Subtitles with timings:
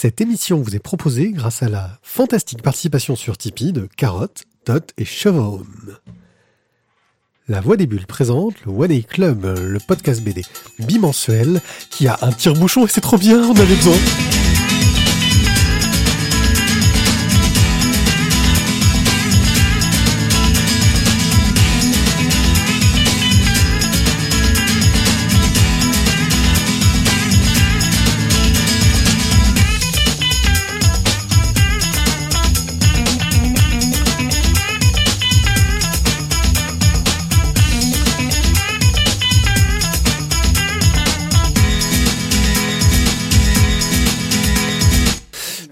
[0.00, 4.92] Cette émission vous est proposée grâce à la fantastique participation sur Tipeee de Carotte, Tot
[4.96, 5.64] et Chevron.
[7.48, 10.44] La Voix des Bulles présente le One Day Club, le podcast BD
[10.78, 14.37] bimensuel qui a un tire-bouchon et c'est trop bien, on avait besoin.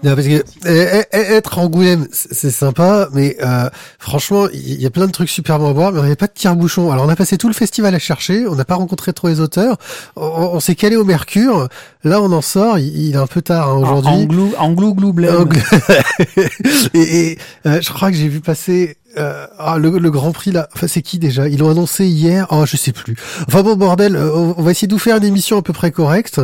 [0.07, 4.89] Non, parce que eh, eh, être Angoulême, c'est sympa, mais euh, franchement, il y a
[4.89, 6.93] plein de trucs super bons à voir, mais il n'y avait pas de tire-bouchon.
[6.93, 9.41] Alors on a passé tout le festival à chercher, on n'a pas rencontré trop les
[9.41, 9.75] auteurs,
[10.15, 11.67] on, on s'est calé au Mercure.
[12.05, 14.13] Là, on en sort, il, il est un peu tard hein, aujourd'hui.
[14.13, 15.13] Anglou, anglou, glou,
[16.93, 20.51] et et, euh, je crois que j'ai vu passer euh, ah, le, le Grand Prix
[20.51, 20.67] là.
[20.75, 21.47] Enfin, c'est qui déjà?
[21.47, 22.47] Ils l'ont annoncé hier?
[22.51, 23.15] Oh, je sais plus.
[23.47, 24.15] Enfin bon, bordel.
[24.15, 26.41] euh, on, va essayer de vous faire une émission à peu près correcte.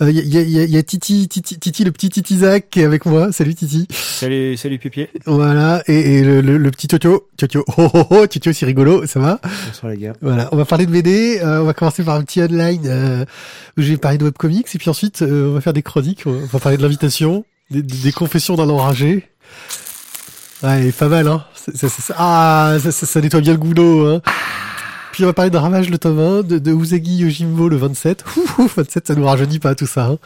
[0.00, 2.38] Il y, a, y, a, y a- y a Titi, Titi, Titi, le petit Titi
[2.38, 3.32] Zach qui est avec moi.
[3.32, 3.86] Salut Titi.
[3.92, 5.08] Salut, salut Pipier.
[5.26, 5.82] Voilà.
[5.86, 7.28] Et, et le, le, le petit Totio.
[7.36, 7.64] Totio.
[7.76, 8.26] Oh oh oh.
[8.26, 9.06] Totio, c'est rigolo.
[9.06, 9.40] Ça va?
[9.66, 10.12] Bonsoir les gars.
[10.22, 10.48] Voilà.
[10.52, 11.40] On va parler de BD.
[11.42, 13.24] euh, on va commencer par un petit headline euh,
[13.76, 16.22] où je vais parler de webcomics et puis ensuite euh, on va faire des chroniques.
[16.26, 19.28] On va parler de l'invitation, des, des confessions d'un enragé.
[20.64, 21.44] Ouais, il est pas mal, hein.
[21.74, 24.20] C'est- c'est- ah, ça, ça, ça nettoie bien le goulot, hein.
[25.12, 28.24] Puis on va parler de Ravage le tome 1, de, de Usagi Yojimbo le 27.
[28.36, 30.06] Ouh, ouh, 27, ça nous rajeunit pas tout ça.
[30.06, 30.18] Hein.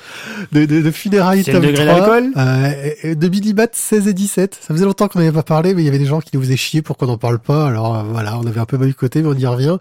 [0.53, 1.95] De, de, de Funérailles tome degré 3.
[2.01, 2.33] d'alcool?
[2.39, 4.59] Euh, de Billy Bat 16 et 17.
[4.67, 6.41] Ça faisait longtemps qu'on n'avait pas parlé, mais il y avait des gens qui nous
[6.41, 7.67] faisaient chier pour qu'on n'en parle pas.
[7.67, 9.77] Alors euh, voilà, on avait un peu mal du côté, mais on y revient.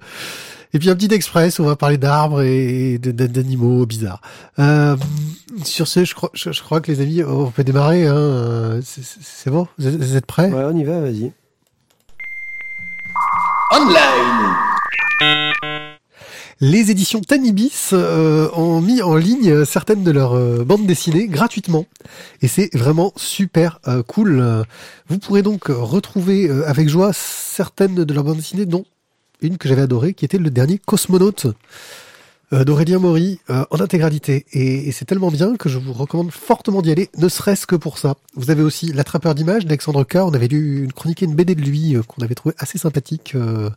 [0.74, 4.22] Et puis un petit express, on va parler d'arbres et d'animaux bizarres.
[4.60, 4.98] Euh,
[5.64, 8.06] sur ce, je crois, je, je crois que les amis, on peut démarrer.
[8.06, 8.80] Hein.
[8.84, 9.68] C'est- bon?
[9.78, 10.52] Vous êtes, vous êtes prêts?
[10.52, 11.32] Ouais, on y va, vas-y.
[16.60, 21.86] Les éditions Tanibis euh, ont mis en ligne certaines de leurs euh, bandes dessinées gratuitement.
[22.42, 24.44] Et c'est vraiment super euh, cool.
[25.08, 28.86] Vous pourrez donc retrouver euh, avec joie certaines de leurs bandes dessinées, dont
[29.42, 31.48] une que j'avais adorée, qui était le dernier Cosmonaute
[32.54, 34.46] euh, d'Aurélien Maury euh, en intégralité.
[34.54, 37.98] Et, c'est tellement bien que je vous recommande fortement d'y aller, ne serait-ce que pour
[37.98, 38.16] ça.
[38.36, 40.18] Vous avez aussi L'attrapeur d'images d'Alexandre K.
[40.18, 42.78] On avait lu une chronique et une BD de lui euh, qu'on avait trouvé assez
[42.78, 43.70] sympathique euh,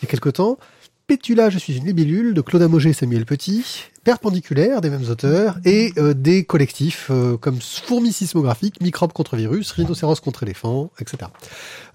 [0.00, 0.58] il y a quelque temps.
[1.06, 5.58] Pétula, je suis une libellule de Claude Amogé et Samuel Petit, Perpendiculaire des mêmes auteurs
[5.64, 11.28] et euh, des collectifs euh, comme Fourmis sismographiques, Microbes contre virus, Rhinocéros contre éléphant, etc.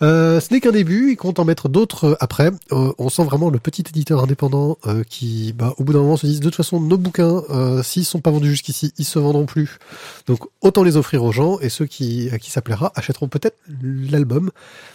[0.01, 2.51] Euh, ce n'est qu'un début, il compte en mettre d'autres euh, après.
[2.69, 4.77] On sent vraiment le petit éditeur indépendant
[5.07, 7.43] qui, bah, au bout d'un moment, se dit de toute façon, nos bouquins,
[7.81, 9.79] s'ils sont pas vendus jusqu'ici, ils se vendront plus.
[10.27, 13.55] Donc autant les offrir aux gens et ceux qui, à qui ça plaira achèteront peut-être
[13.81, 14.51] l'album.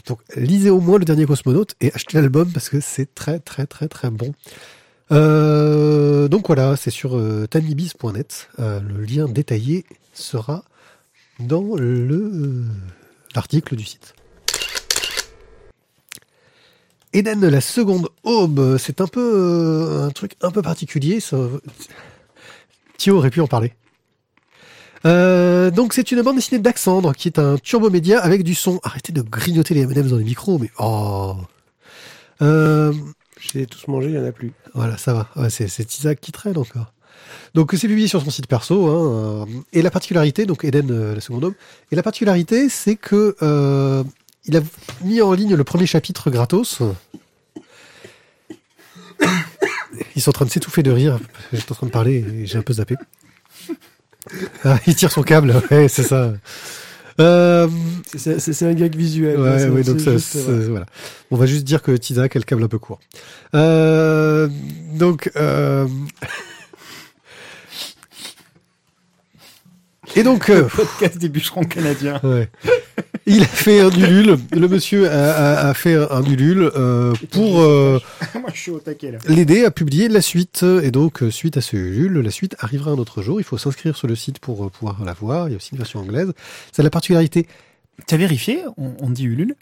[0.06, 3.64] Donc lisez au moins le dernier Cosmonaute et achetez l'album parce que c'est très très
[3.64, 4.34] très très bon.
[5.12, 8.48] Euh, donc voilà, c'est sur euh, tanibis.net.
[8.58, 10.64] Euh, le lien détaillé sera
[11.38, 12.64] dans le
[13.34, 14.14] l'article du site.
[17.12, 21.20] Eden, la seconde aube, c'est un peu euh, un truc un peu particulier.
[21.20, 21.38] Ça...
[22.98, 23.72] Thio aurait pu en parler.
[25.04, 28.80] Euh, donc c'est une bande dessinée d'Axandre qui est un turbo média avec du son.
[28.82, 31.36] Arrêtez de grignoter les M&M's dans les micros, mais oh.
[33.52, 34.52] Je les ai tous mangés, il y en a plus.
[34.74, 35.50] voilà, ça va.
[35.50, 36.92] C'est Isaac qui traîne encore.
[37.54, 38.86] Donc c'est publié sur son site perso.
[38.86, 41.54] Hein, euh, et la particularité, donc Eden, euh, la seconde homme,
[41.90, 44.04] et la particularité, c'est que euh,
[44.44, 44.60] il a
[45.02, 46.82] mis en ligne le premier chapitre gratos.
[50.14, 51.18] Ils sont en train de s'étouffer de rire.
[51.52, 52.96] J'étais en train de parler et j'ai un peu zappé.
[54.64, 56.32] Ah, il tire son câble, ouais, c'est ça.
[57.20, 57.68] Euh,
[58.16, 59.40] C'est- un gag visuel.
[59.40, 60.86] Ouais, c'est- ouais, donc ça, juste, c'est- voilà.
[61.30, 63.00] On va juste dire que Tizak a le câble un peu court.
[63.54, 64.48] Euh,
[64.94, 65.86] donc, euh...
[70.16, 72.20] et donc, euh, Podcast des bûcherons canadiens.
[72.22, 72.48] ouais.
[73.26, 74.36] Il a fait un ulule.
[74.52, 78.00] Le monsieur a, a- a fait un ulule euh, pour euh,
[78.34, 79.18] Moi je suis au taquet là.
[79.28, 80.64] l'aider à publier la suite.
[80.82, 83.40] Et donc, euh, suite à ce ulule, la suite arrivera un autre jour.
[83.40, 85.48] Il faut s'inscrire sur le site pour pouvoir la voir.
[85.48, 86.32] Il y a aussi une version anglaise.
[86.72, 87.46] C'est la particularité
[88.06, 88.60] T'as vérifié?
[88.76, 89.54] On, on dit Ulule?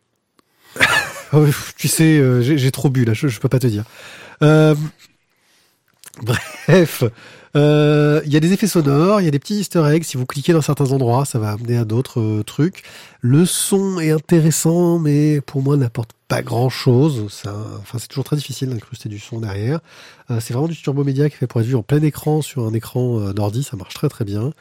[1.33, 1.39] Ah
[1.77, 3.85] tu sais, j'ai j'ai trop bu là, je, je peux pas te dire.
[4.43, 4.75] Euh,
[6.23, 7.05] bref,
[7.56, 10.03] euh, il y a des effets sonores, il y a des petits easter eggs.
[10.05, 12.83] Si vous cliquez dans certains endroits, ça va amener à d'autres euh, trucs.
[13.21, 17.31] Le son est intéressant, mais pour moi n'apporte pas grand chose.
[17.33, 19.81] Ça, enfin, c'est toujours très difficile d'incruster du son derrière.
[20.31, 22.67] Euh, c'est vraiment du turbo média qui fait pour être vu en plein écran sur
[22.67, 24.53] un écran euh, d'ordi, ça marche très très bien.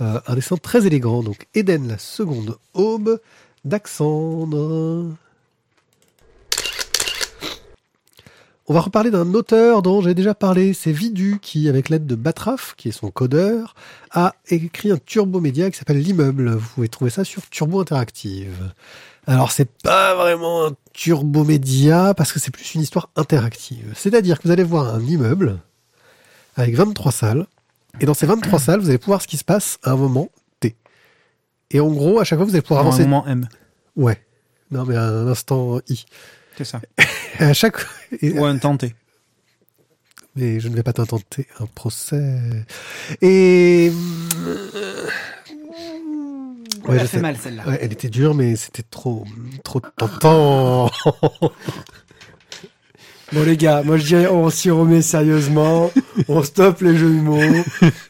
[0.00, 1.22] Un dessin très élégant.
[1.22, 3.20] Donc Eden, la seconde aube
[3.64, 5.14] d'Axandre.
[8.68, 12.14] On va reparler d'un auteur dont j'ai déjà parlé, c'est Vidu, qui, avec l'aide de
[12.14, 13.74] Batraf, qui est son codeur,
[14.12, 16.50] a écrit un turbo média qui s'appelle L'immeuble.
[16.54, 18.72] Vous pouvez trouver ça sur Turbo Interactive.
[19.26, 23.92] Alors, c'est pas vraiment un turbo média parce que c'est plus une histoire interactive.
[23.96, 25.58] C'est-à-dire que vous allez voir un immeuble
[26.56, 27.46] avec 23 salles.
[28.00, 30.28] Et dans ces 23 salles, vous allez pouvoir ce qui se passe à un moment
[30.60, 30.76] T.
[31.72, 33.02] Et en gros, à chaque fois, vous allez pouvoir À un avancer.
[33.04, 33.48] moment M.
[33.96, 34.22] Ouais.
[34.70, 36.04] Non, mais à un instant I.
[36.56, 36.80] C'est ça.
[37.38, 37.76] À chaque.
[38.20, 38.94] Et- Ou un tenté.
[40.36, 42.40] mais je ne vais pas t'intenter un procès.
[43.20, 43.90] Et.
[46.88, 47.20] Ouais, je sais.
[47.20, 47.66] mal celle-là.
[47.68, 49.24] Ouais, elle était dure, mais c'était trop,
[49.64, 50.90] trop tentant.
[53.32, 55.90] Bon les gars, moi je dirais on s'y remet sérieusement,
[56.28, 57.40] on stoppe les jeux de mots,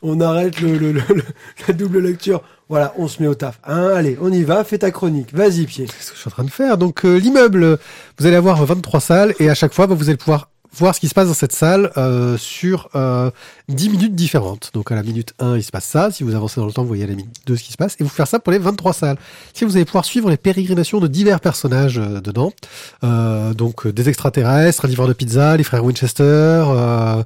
[0.02, 1.22] on arrête le, le- le- le-
[1.68, 2.42] la double lecture.
[2.68, 3.58] Voilà, on se met au taf.
[3.64, 5.34] Hein, allez, on y va, fais ta chronique.
[5.34, 5.86] Vas-y, pied.
[5.88, 6.78] C'est ce que je suis en train de faire.
[6.78, 7.78] Donc, euh, l'immeuble,
[8.18, 11.00] vous allez avoir 23 salles et à chaque fois, bah, vous allez pouvoir voir ce
[11.00, 13.30] qui se passe dans cette salle euh, sur euh,
[13.68, 14.70] 10 minutes différentes.
[14.72, 16.10] Donc, à la minute 1, il se passe ça.
[16.10, 17.76] Si vous avancez dans le temps, vous voyez à la minute 2 ce qui se
[17.76, 17.94] passe.
[18.00, 19.18] Et vous faire ça pour les 23 salles.
[19.52, 22.54] Si vous allez pouvoir suivre les pérégrinations de divers personnages euh, dedans.
[23.04, 26.22] Euh, donc, euh, des extraterrestres, un livreur de pizza, les frères Winchester.
[26.24, 27.22] euh,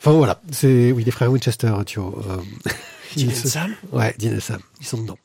[0.00, 0.40] Enfin, voilà.
[0.50, 2.12] C'est, oui, les frères Winchester, tu vois.
[3.22, 3.48] ils se-
[3.92, 5.18] Ouais, Dean et Sam, ils sont dedans.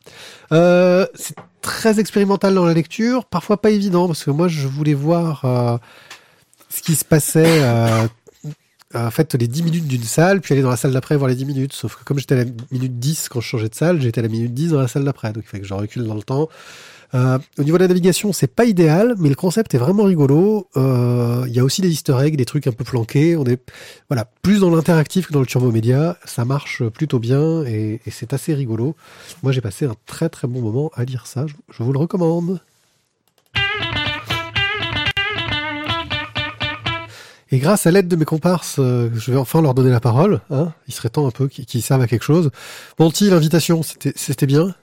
[0.52, 4.94] Euh, c'est très expérimental dans la lecture, parfois pas évident, parce que moi je voulais
[4.94, 5.78] voir euh,
[6.70, 8.08] ce qui se passait, euh,
[8.96, 11.36] en fait, les 10 minutes d'une salle, puis aller dans la salle d'après voir les
[11.36, 11.74] 10 minutes.
[11.74, 14.24] Sauf que comme j'étais à la minute 10 quand je changeais de salle, j'étais à
[14.24, 16.24] la minute 10 dans la salle d'après, donc il fait que je recule dans le
[16.24, 16.50] temps.
[17.16, 20.68] Euh, au niveau de la navigation, c'est pas idéal, mais le concept est vraiment rigolo.
[20.78, 23.36] Euh, Il y a aussi des easter eggs, des trucs un peu planqués.
[23.36, 23.60] On est
[24.10, 26.18] voilà plus dans l'interactif que dans le turbo média.
[26.26, 28.96] Ça marche plutôt bien et, c'est assez rigolo.
[29.44, 31.46] Moi, j'ai passé un très très bon moment à lire ça.
[31.48, 32.60] Je, vous le recommande.
[37.52, 40.42] Et grâce à l'aide de mes comparses, euh, je vais enfin leur donner la parole.
[40.52, 40.72] Hein.
[40.88, 42.52] Il serait temps un peu qu'ils servent à quelque chose.
[43.00, 44.76] Monty, l'invitation, c'était bien.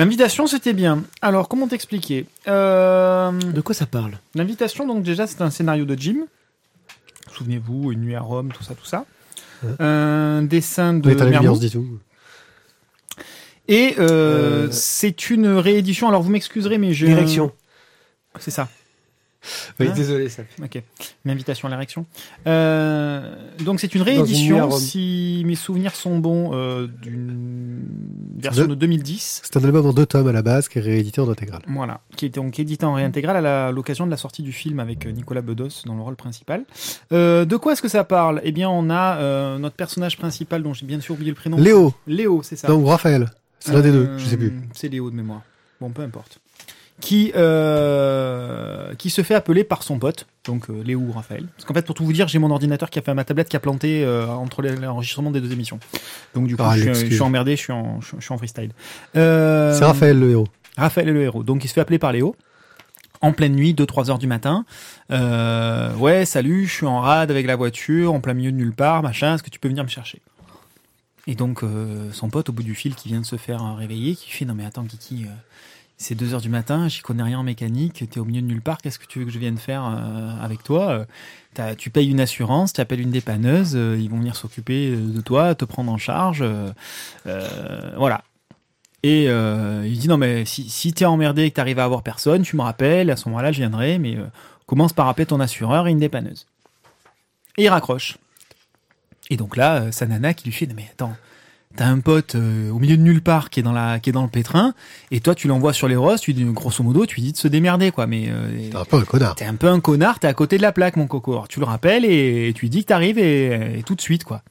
[0.00, 1.04] L'invitation, c'était bien.
[1.20, 4.12] Alors, comment t'expliquer euh, De quoi ça parle?
[4.34, 6.20] L'invitation, donc déjà, c'est un scénario de Jim.
[7.32, 9.04] Souvenez-vous, Une nuit à Rome, tout ça, tout ça.
[9.62, 9.74] Ouais.
[9.78, 11.02] Un dessin de
[11.68, 11.98] tout.
[13.68, 16.08] Et euh, Euh, c'est une réédition.
[16.08, 17.06] Alors, vous m'excuserez, mais j'ai...
[17.06, 17.52] un- L'érection.
[18.38, 18.68] C'est ça.
[19.78, 20.42] Oui, Hein désolé, ça.
[20.62, 20.82] Ok.
[21.24, 22.04] Une invitation à l'érection.
[22.46, 23.34] Euh,
[23.64, 27.82] donc c'est une réédition, si mes souvenirs sont bons, euh, d'une
[28.38, 29.42] version De- de 2010.
[29.44, 31.62] C'est un album en deux tomes à la base qui est réédité en intégrale.
[31.68, 35.06] Voilà, qui est donc édité en réintégrale à l'occasion de la sortie du film avec
[35.06, 36.64] euh, Nicolas Bedos dans le rôle principal.
[37.12, 38.40] Euh, de quoi est-ce que ça parle?
[38.44, 41.56] Eh bien, on a notre personnage principal, dont j'ai bien sûr oublié le prénom.
[41.56, 42.72] Léo, Léo, c'est ça.
[42.74, 43.30] ou Raphaël.
[43.58, 44.52] C'est l'un des deux, je sais plus.
[44.72, 45.42] C'est Léo de mémoire.
[45.80, 46.38] Bon, peu importe.
[47.00, 51.46] Qui, euh, qui se fait appeler par son pote, donc euh, Léo ou Raphaël.
[51.56, 53.48] Parce qu'en fait, pour tout vous dire, j'ai mon ordinateur qui a fait ma tablette
[53.48, 55.78] qui a planté euh, entre l'enregistrement des deux émissions.
[56.34, 57.08] Donc du coup, Ah, je, suis, l'excuse.
[57.10, 58.70] je suis emmerdé, je suis en, je, je suis en freestyle.
[59.16, 60.48] Euh, C'est Raphaël le héros.
[60.76, 61.42] Raphaël est le héros.
[61.42, 62.36] Donc il se fait appeler par Léo.
[63.22, 64.64] En pleine nuit, 2-3 heures du matin.
[65.10, 68.72] Euh, ouais, salut, je suis en rade avec la voiture, en plein milieu de nulle
[68.72, 70.20] part, machin, est-ce que tu peux venir me chercher?
[71.26, 74.14] Et donc euh, son pote au bout du fil qui vient de se faire réveiller,
[74.16, 75.32] qui fait non mais attends Kiki, euh,
[76.00, 78.62] c'est 2 heures du matin, j'y connais rien en mécanique, t'es au milieu de nulle
[78.62, 81.04] part, qu'est-ce que tu veux que je vienne faire euh, avec toi
[81.58, 85.20] Euh, Tu payes une assurance, tu appelles une dépanneuse, euh, ils vont venir s'occuper de
[85.20, 86.42] toi, te prendre en charge.
[87.24, 88.22] voilà.
[89.02, 92.42] Et il dit non mais si, si t'es emmerdé et que t'arrives à avoir personne,
[92.42, 94.16] tu me rappelles, à ce moment-là je viendrai, mais
[94.66, 96.46] commence par appeler ton assureur et une dépanneuse.
[97.58, 98.16] Et il raccroche.
[99.28, 101.14] Et donc là, sa nana qui lui fait non mais attends,
[101.76, 104.12] t'as un pote euh, au milieu de nulle part qui est dans la qui est
[104.12, 104.74] dans le pétrin,
[105.10, 107.48] et toi tu l'envoies sur les rosses, tu dis grosso modo tu dis de se
[107.48, 109.34] démerder quoi, mais euh, T'es un peu un connard.
[109.36, 111.32] T'es un peu un connard, t'es à côté de la plaque, mon coco.
[111.32, 114.24] Alors, tu le rappelles et, tu lui dis que t'arrives et, et tout de suite,
[114.24, 114.42] quoi.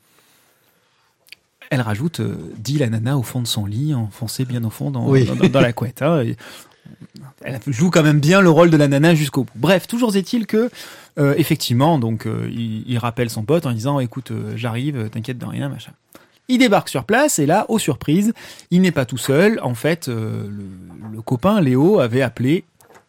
[1.71, 4.89] Elle rajoute, euh, dit la nana au fond de son lit, enfoncée bien au fond
[4.89, 5.25] dans, Oui.
[5.25, 6.01] dans, dans- dans la couette.
[6.01, 6.21] hein.
[6.23, 6.35] Et
[7.43, 9.51] Elle joue quand même bien le rôle de la nana jusqu'au bout.
[9.55, 10.71] Bref, toujours est-il que,
[11.37, 15.91] effectivement, donc, il, il rappelle son pote en disant, écoute, j'arrive, t'inquiète de rien, machin.
[16.49, 18.33] Il débarque sur place et là, aux surprises,
[18.71, 19.59] il n'est pas tout seul.
[19.61, 20.49] En fait, euh,
[21.11, 22.65] le, copain Léo avait appelé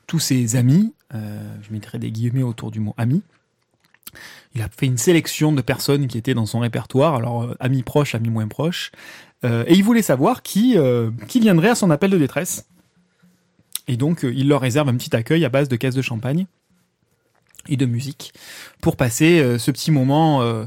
[0.06, 0.92] tous ses amis.
[1.14, 3.22] euh, je mettrai des guillemets autour du mot ami.
[4.54, 7.82] Il a fait une sélection de personnes qui étaient dans son répertoire, alors euh, amis
[7.82, 8.92] proches, amis moins proches,
[9.42, 10.76] et il voulait savoir qui,
[11.26, 12.66] qui viendrait à son appel de détresse.
[13.88, 16.44] Et donc, il leur réserve un petit accueil à base de caisses de champagne
[17.66, 18.34] et de musique
[18.82, 20.66] pour passer ce petit moment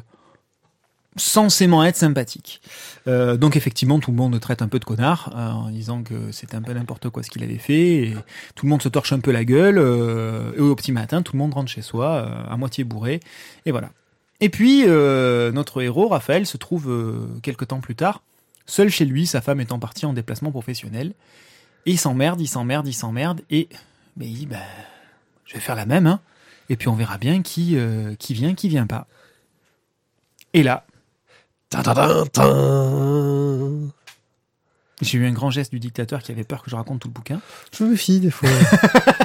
[1.15, 2.61] censément être sympathique.
[3.07, 6.31] Euh, donc effectivement, tout le monde traite un peu de connard euh, en disant que
[6.31, 8.13] c'était un peu n'importe quoi ce qu'il avait fait.
[8.55, 9.77] Tout le monde se torche un peu la gueule.
[9.77, 13.19] Euh, et au petit matin, tout le monde rentre chez soi à moitié bourré.
[13.65, 13.91] Et voilà.
[14.39, 16.91] Et puis notre héros Raphaël se trouve
[17.41, 18.21] quelque temps plus tard
[18.65, 21.13] seul chez lui, sa femme étant partie en déplacement professionnel.
[21.85, 23.41] Et il s'emmerde, il s'emmerde, il s'emmerde.
[23.49, 23.67] Et
[24.15, 24.57] ben, il dit bah,
[25.45, 26.07] je vais faire la même.
[26.07, 26.21] Hein.
[26.69, 27.77] Et puis on verra bien qui
[28.19, 29.07] qui vient, qui vient pas.
[30.53, 30.85] Et là.
[35.01, 37.13] J'ai eu un grand geste du dictateur qui avait peur que je raconte tout le
[37.13, 37.41] bouquin.
[37.77, 38.49] Je me méfie des fois.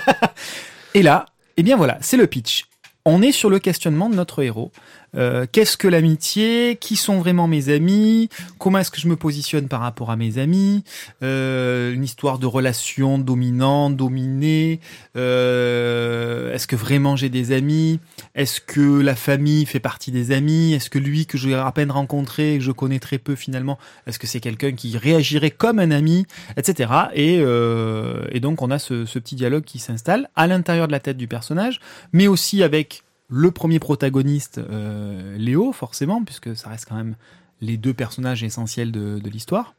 [0.94, 1.26] Et là,
[1.56, 2.66] eh bien voilà, c'est le pitch.
[3.04, 4.72] On est sur le questionnement de notre héros.
[5.16, 6.76] Euh, Qu'est-ce que l'amitié?
[6.80, 8.28] Qui sont vraiment mes amis?
[8.58, 10.84] Comment est-ce que je me positionne par rapport à mes amis?
[11.22, 14.80] Euh, Une histoire de relation dominante, dominée.
[15.16, 18.00] Euh, est-ce que vraiment j'ai des amis?
[18.34, 20.74] Est-ce que la famille fait partie des amis?
[20.74, 24.18] Est-ce que lui que j'ai à peine rencontré, que je connais très peu finalement, est-ce
[24.18, 26.90] que c'est quelqu'un qui réagirait comme un ami, etc.
[27.14, 31.16] Et, et donc on a ce petit dialogue qui s'installe à l'intérieur de la tête
[31.16, 31.80] du personnage,
[32.12, 37.14] mais aussi avec le premier protagoniste, euh, Léo, forcément, puisque ça reste quand même
[37.60, 39.74] les deux personnages essentiels de, de l'histoire.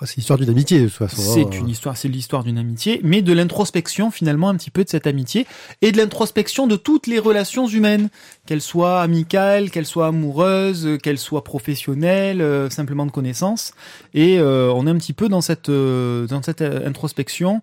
[0.00, 1.22] Ah, c'est l'histoire d'une amitié, de toute façon.
[1.22, 1.50] C'est hein.
[1.60, 5.06] une histoire, c'est l'histoire d'une amitié, mais de l'introspection finalement un petit peu de cette
[5.06, 5.46] amitié
[5.82, 8.10] et de l'introspection de toutes les relations humaines,
[8.44, 13.72] qu'elles soient amicales, qu'elles soient amoureuses, qu'elles soient professionnelles, euh, simplement de connaissances.
[14.14, 17.62] Et euh, on est un petit peu dans cette euh, dans cette introspection.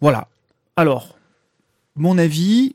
[0.00, 0.26] Voilà.
[0.76, 1.16] Alors,
[1.94, 2.74] mon avis,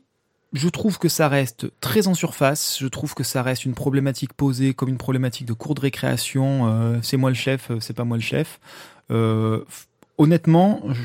[0.58, 2.78] je trouve que ça reste très en surface.
[2.80, 6.66] Je trouve que ça reste une problématique posée comme une problématique de cours de récréation.
[6.66, 8.58] euh, c'est moi le chef, euh, c'est pas moi le chef.
[9.10, 9.64] Euh,
[10.18, 11.02] honnêtement, je,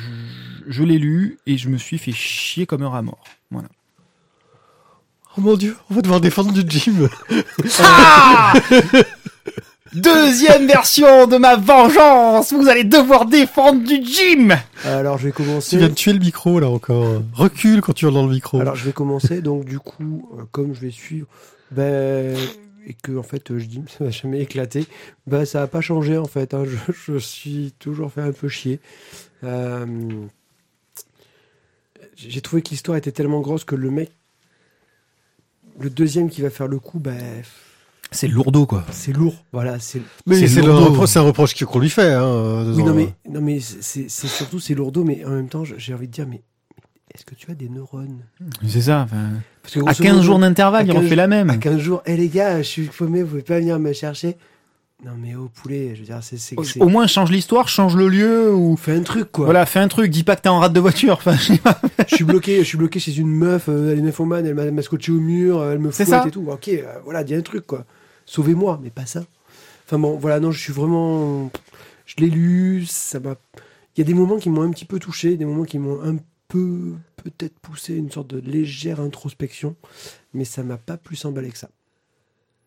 [0.67, 3.24] je l'ai lu et je me suis fait chier comme un rat mort.
[3.51, 3.69] Voilà.
[5.38, 7.07] Oh mon dieu, on va devoir défendre du gym.
[9.95, 12.51] Deuxième version de ma vengeance.
[12.53, 14.55] Vous allez devoir défendre du gym.
[14.85, 15.77] Alors je vais Tu commencer.
[15.77, 17.21] viens de tuer le micro là encore.
[17.33, 18.59] Recule quand tu dans le micro.
[18.59, 19.41] Alors je vais commencer.
[19.41, 21.27] Donc du coup, euh, comme je vais suivre,
[21.71, 22.35] ben
[22.85, 24.85] et que en fait euh, je dis ça va jamais éclater,
[25.27, 26.53] ben ça a pas changé en fait.
[26.53, 26.63] hein.
[26.88, 28.79] Je, je suis toujours fait un peu chier.
[29.43, 29.85] Euh,
[32.15, 34.12] J'ai trouvé que l'histoire était tellement grosse que le mec,
[35.79, 37.17] le deuxième qui va faire le coup, ben
[38.13, 38.86] C'est lourdeau quoi.
[38.91, 39.36] c'est lourd.
[39.51, 40.01] Voilà, c'est.
[40.25, 40.86] mais c'est c'est le lourdeau.
[40.91, 42.13] reproche, c'est un reproche qu'on lui fait.
[42.13, 45.50] Hein, Oui, dans- non mais non mais c'est c'est surtout c'est lourdeau, mais en même
[45.50, 46.41] temps j'ai envie de dire mais,
[47.13, 48.22] est-ce que tu as des neurones?
[48.67, 49.05] C'est ça.
[49.62, 51.50] Parce que à grosso 15 modo, jours d'intervalle, il 15 refait la même.
[51.50, 54.36] À 15 jours, hé les gars, je suis paumé, vous pouvez pas venir me chercher
[55.05, 56.38] Non mais au poulet, je veux dire, c'est.
[56.38, 59.46] c'est- Au, c'est- au moins change l'histoire, change le lieu ou Fais un truc quoi.
[59.46, 60.10] voilà, fais un truc.
[60.12, 61.13] Dis pas que t'es en rate de voiture.
[61.13, 61.79] Enfin, je sais pas.
[62.10, 64.63] je suis bloqué, je suis bloqué chez une meuf, euh, elle est nymphomane, elle m'a-
[64.63, 66.24] elle m'a scotché au mur, euh, elle me ça.
[66.27, 66.46] et tout.
[66.50, 67.86] Ok, euh, voilà, dis un truc quoi.
[68.25, 69.25] Sauvez-moi, mais pas ça.
[69.86, 71.51] Enfin bon, voilà, non, je suis vraiment.
[72.06, 73.36] Je l'ai lu, ça m'a.
[73.96, 76.01] Il y a des moments qui m'ont un petit peu touché, des moments qui m'ont
[76.01, 79.75] un peu peut-être poussé une sorte de légère introspection,
[80.34, 81.70] mais ça m'a pas plus emballé que ça.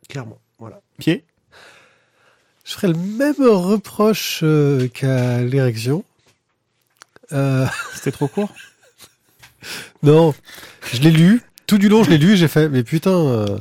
[0.09, 0.81] Clairement, voilà.
[0.99, 1.25] Pied?
[2.65, 6.05] Je ferais le même reproche euh, qu'à l'érection.
[7.33, 8.53] Euh, C'était trop court?
[10.03, 10.35] non,
[10.93, 11.43] je l'ai lu.
[11.67, 13.59] Tout du long, je l'ai lu et j'ai fait, mais putain, euh,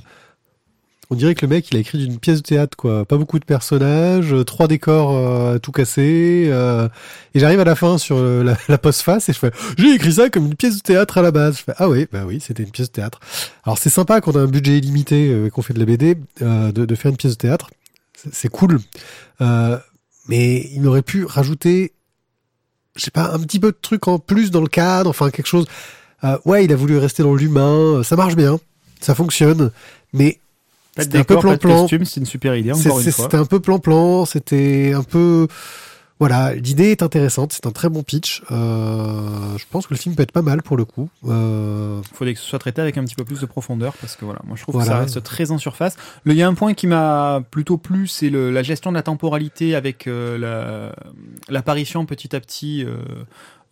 [1.09, 3.05] on dirait que le mec, il a écrit d'une pièce de théâtre, quoi.
[3.05, 6.47] Pas beaucoup de personnages, euh, trois décors euh, tout cassés.
[6.50, 6.88] euh,
[7.33, 10.29] et j'arrive à la fin sur la, la postface et je fais, j'ai écrit ça
[10.29, 11.57] comme une pièce de théâtre à la base.
[11.59, 13.19] Je fais, ah oui, bah oui, c'était une pièce de théâtre.
[13.63, 16.15] Alors c'est sympa quand on a un budget illimité et qu'on fait de la BD,
[16.39, 17.69] de, faire une pièce de théâtre.
[18.31, 18.79] C'est- cool.
[20.27, 21.93] Mais il aurait pu rajouter,
[22.95, 25.47] je sais pas, un petit peu de truc en plus dans le cadre, enfin quelque
[25.47, 25.67] chose.
[26.45, 28.59] Ouais, il a voulu rester dans l'humain, ça marche bien,
[29.00, 29.71] ça fonctionne,
[30.13, 30.39] mais
[30.96, 31.82] Pas de C'était un peu décor, pas de plan-plan.
[31.82, 33.25] costume, c'est une super idée, encore une fois.
[33.25, 35.48] c'était un peu plan-plan, c'était un peu...
[36.18, 38.42] Voilà, l'idée est intéressante, c'est un très bon pitch.
[38.50, 41.10] Euh, je pense que le film peut être pas mal pour le coup.
[41.28, 44.16] Euh, Il faudrait que ce soit traité avec un petit peu plus de profondeur parce
[44.16, 44.92] que voilà, moi je trouve Voilà.
[44.92, 45.98] que ça reste très en surface.
[46.25, 49.75] Il y a un point qui m'a plutôt plu, c'est la gestion de la temporalité
[49.75, 50.96] avec euh, la-
[51.54, 52.96] l'apparition petit à petit euh,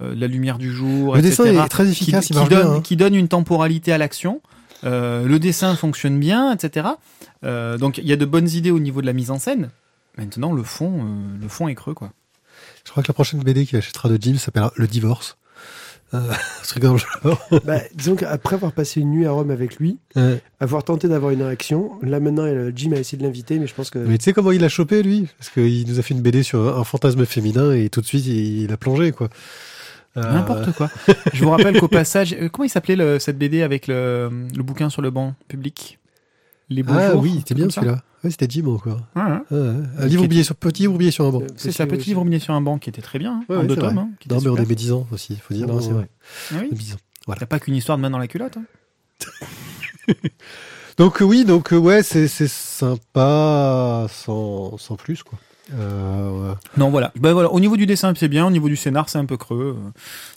[0.02, 1.44] euh, de la lumière du jour, le etc.
[1.44, 2.72] dessin est très qui, efficace, il qui donne, bien.
[2.74, 2.82] hein.
[2.82, 4.42] qui donne une temporalité à l'action.
[4.84, 6.88] Euh, le dessin fonctionne bien, etc.
[7.44, 9.70] Euh, donc il y a de bonnes idées au niveau de la mise en scène.
[10.18, 12.12] Maintenant, le fond, euh, le fond est creux, quoi.
[12.86, 15.38] Je crois que la prochaine BD qu'il achètera de Jim s'appellera Le Divorce.
[16.14, 16.20] Euh,
[16.64, 17.40] ce truc dans le genre.
[17.66, 20.40] bah, disons qu'après avoir passé une nuit à Rome avec lui, Ouais.
[20.60, 23.90] avoir tenté d'avoir une érection, là maintenant Jim a essayé de l'inviter, mais je pense
[23.90, 23.98] que.
[23.98, 25.28] Mais tu sais comment il a chopé lui?
[25.40, 28.06] Parce qu'il nous a fait une BD sur un, un fantasme féminin et tout de
[28.06, 29.30] suite il, il a plongé quoi.
[30.18, 30.90] Euh, N'importe quoi.
[31.34, 34.64] Je vous rappelle qu'au passage, euh, comment il s'appelait le- cette BD avec le, le
[34.64, 35.98] bouquin sur le banc public?
[36.70, 38.02] Les beaux Ah jours, oui, c'était bien celui-là.
[38.24, 38.48] Ouais, c'était.
[38.62, 38.94] Ouais, ouais.
[39.16, 39.22] Ouais,
[39.60, 39.74] ouais.
[40.00, 41.42] Un livre oublié sur petit livre oublié sur un banc.
[41.58, 43.64] C'est ça, petit livre oublié sur un banc qui était très bien, hein, Ouais, en
[43.64, 43.98] deux tomes.
[43.98, 44.64] hein, qui Non, mais on super.
[44.64, 45.68] est médisant aussi, il faut dire.
[45.68, 46.08] Non, Non, c'est vrai.
[46.52, 46.70] Ah oui.
[47.26, 47.40] Voilà.
[47.40, 48.64] T'as pas qu'une histoire de main dans la culotte hein
[50.98, 55.40] Donc euh, oui, donc ouais, c'est c'est sympa sans, sans plus quoi.
[55.74, 56.54] Euh.
[56.78, 57.12] Non, voilà.
[57.20, 57.52] Ben voilà.
[57.52, 58.46] Au niveau du dessin, c'est bien.
[58.46, 59.78] Au niveau du scénar, c'est un peu creux.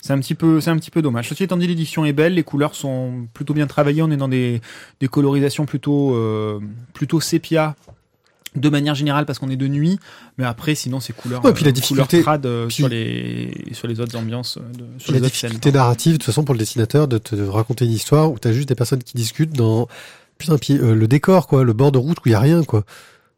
[0.01, 1.29] C'est un petit peu, c'est un petit peu dommage.
[1.29, 2.35] Ceci étant dit, l'édition est belle.
[2.35, 4.03] Les couleurs sont plutôt bien travaillées.
[4.03, 4.61] On est dans des,
[5.01, 6.61] des colorisations plutôt, euh,
[6.95, 7.75] plutôt sépia.
[8.55, 9.99] De manière générale, parce qu'on est de nuit,
[10.39, 13.53] mais après, sinon, c'est couleurs, Ouais, puis la euh, difficulté- trad, euh, puis- sur les,
[13.73, 15.51] sur les autres ambiances, de, sur la les scènes.
[15.51, 18.53] difficulté narrative, de toute façon, pour le dessinateur, de te raconter une histoire où t'as
[18.53, 19.89] juste des personnes qui discutent dans
[20.39, 22.85] putain puis le décor quoi, le bord de route où il y a rien quoi.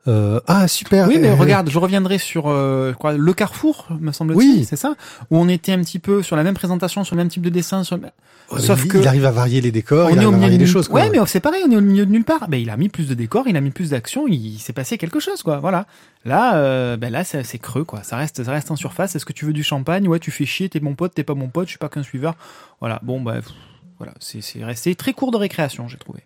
[0.09, 1.07] Euh, ah super.
[1.07, 4.65] Oui, mais regarde, je reviendrai sur euh, crois, le Carrefour, me semble-t-il, Oui.
[4.65, 4.95] c'est ça?
[5.31, 7.51] Où on était un petit peu sur la même présentation, sur le même type de
[7.51, 7.85] dessin.
[7.85, 7.99] Sur...
[7.99, 10.57] ouais, sauf il, que- il arrive à varier les décors, on il est à varier
[10.57, 11.03] de les choses quoi.
[11.03, 12.49] Ouais, mais c'est pareil, on est au milieu de nulle part.
[12.49, 14.97] Ben, il a mis plus de décors, il a mis plus d'action, il s'est passé
[14.97, 15.59] quelque chose, quoi.
[15.59, 15.85] Voilà.
[16.25, 18.03] Là, euh, ben là, c'est creux, quoi.
[18.03, 19.15] Ça reste, ça reste en surface.
[19.15, 20.09] Est-ce que tu veux du champagne?
[20.09, 22.03] Ouais, tu fais chier, t'es mon pote, t'es pas mon pote, je suis pas qu'un
[22.03, 22.35] suiveur.
[22.81, 22.99] Voilà.
[23.03, 23.53] Bon, bah, pff,
[23.99, 24.15] voilà.
[24.21, 26.21] C'est c'est resté très court de récréation, j'ai trouvé.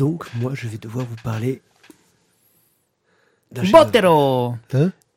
[0.00, 1.60] Donc, moi, je vais devoir vous parler
[3.52, 3.84] d'un chat.
[3.84, 4.54] Botero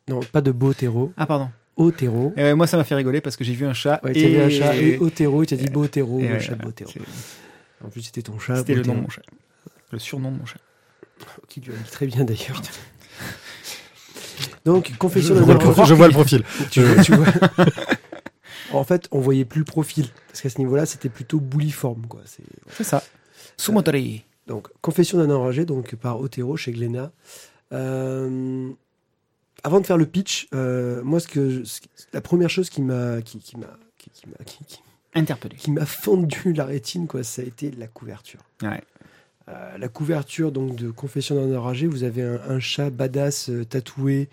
[0.10, 1.50] Non, pas de Botero, Ah, pardon.
[1.78, 2.34] Otero.
[2.36, 4.02] Et ouais, moi, ça m'a fait rigoler parce que j'ai vu un chat.
[4.04, 4.20] Ouais, et...
[4.20, 6.50] tu as vu un chat et Otero, tu as dit Botero, et le ouais, chat
[6.56, 6.92] voilà, Botero.
[6.92, 7.00] c'est-
[7.86, 8.58] En plus, c'était ton chat.
[8.58, 9.22] C'était le nom Botero, de mon chat.
[9.92, 10.60] Le surnom de mon chat.
[11.48, 12.62] Qui lui a dit très bien d'ailleurs.
[14.66, 16.44] Donc, confession je d'un vois le profil, je vois le profil.
[16.72, 17.28] tu vois, tu vois.
[18.80, 20.08] en fait, on voyait plus le profil.
[20.28, 22.06] Parce qu'à ce niveau-là, c'était plutôt bouliforme.
[22.08, 22.22] Quoi.
[22.26, 23.02] C'est- C'est ça.
[23.56, 24.26] Sumotori.
[24.48, 27.12] Donc, Confession d'un enragé, donc par Otero chez Glénat.
[27.72, 28.70] Euh,
[29.64, 31.80] avant de faire le pitch, euh, moi, ce que, ce-
[32.12, 34.82] la première chose qui m'a, qui, qui m'a, qui, qui m'a, qui- qui-
[35.16, 35.56] Interpellé.
[35.56, 38.42] qui m'a fendu la rétine, quoi, ça a été la couverture.
[38.62, 38.82] Ouais.
[39.50, 44.28] Euh, la couverture donc de Confession d'un enragé, vous avez un, un chat badass tatoué,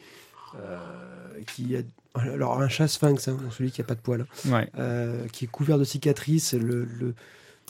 [1.46, 1.80] qui a,
[2.14, 5.28] alors un chat sphinx, hein, celui qui a pas de poils, hein, Ouais.
[5.32, 7.14] qui est couvert de cicatrices, le, le-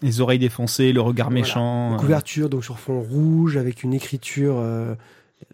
[0.02, 1.40] Les oreilles défoncées, le regard Voilà.
[1.42, 1.88] méchant.
[1.90, 4.94] Une euh, couverture donc sur fond rouge avec une écriture euh,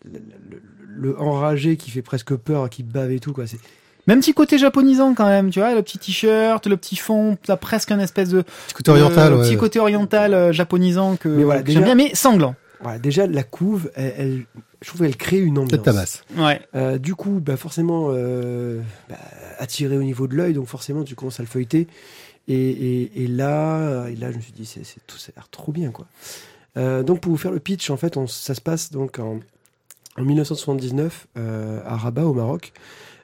[0.04, 0.62] le, le-
[0.98, 3.46] le enragé qui fait presque peur, qui bave et tout quoi.
[3.46, 3.58] C'est
[4.06, 7.56] Même petit côté japonisant quand même, tu vois, le petit t-shirt, le petit fond, t'as
[7.56, 9.48] presque un espèce de Petit côté oriental, euh, ouais.
[9.48, 12.54] petit côté oriental euh, japonisant que, Mais voilà, que j'aime déjà- bien, mais sanglant.
[12.80, 14.44] voilà déjà la couve, elle, elle-
[14.80, 15.82] je trouve qu'elle crée une ambiance.
[15.82, 16.24] tabasse.
[16.36, 16.60] Ouais.
[16.74, 19.16] Euh, du coup, bah forcément euh, bah,
[19.58, 21.88] attiré au niveau de l'œil, donc forcément tu commences à le feuilleter.
[22.48, 25.48] Et, et- et là, et là, je me suis dit, c'est, tout, ça a l'air
[25.48, 26.06] trop bien, quoi.
[26.76, 29.40] Euh, donc pour vous faire le pitch, en fait, on- ça se passe donc en,
[30.18, 32.72] en 1979 euh, à Rabat, au Maroc.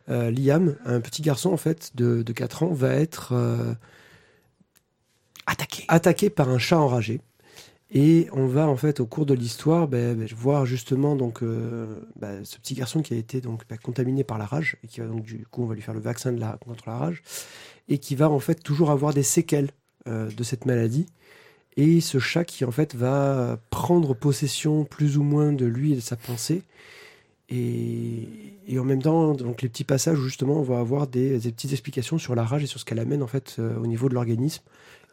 [0.08, 3.72] Euh, Liam, un petit garçon en fait de, de 4 ans, va être euh,
[5.46, 5.84] Attaqué.
[5.88, 7.20] attaqué par un chat enragé.
[7.94, 12.00] Et on va en fait au cours de l'histoire ben, ben, voir justement donc euh,
[12.16, 15.06] ben, ce petit garçon qui a été donc contaminé par la rage et qui va
[15.06, 17.22] donc du coup on va lui faire le vaccin contre la rage
[17.90, 19.68] et qui va en fait toujours avoir des séquelles
[20.08, 21.04] euh, de cette maladie.
[21.76, 25.96] Et ce chat qui en fait va prendre possession plus ou moins de lui et
[25.96, 26.62] de sa pensée.
[27.50, 28.26] Et,
[28.78, 31.72] en même temps donc les petits passages où justement on va avoir des, des petites
[31.72, 34.14] explications sur la rage et sur ce qu'elle amène en fait euh, au niveau de
[34.14, 34.62] l'organisme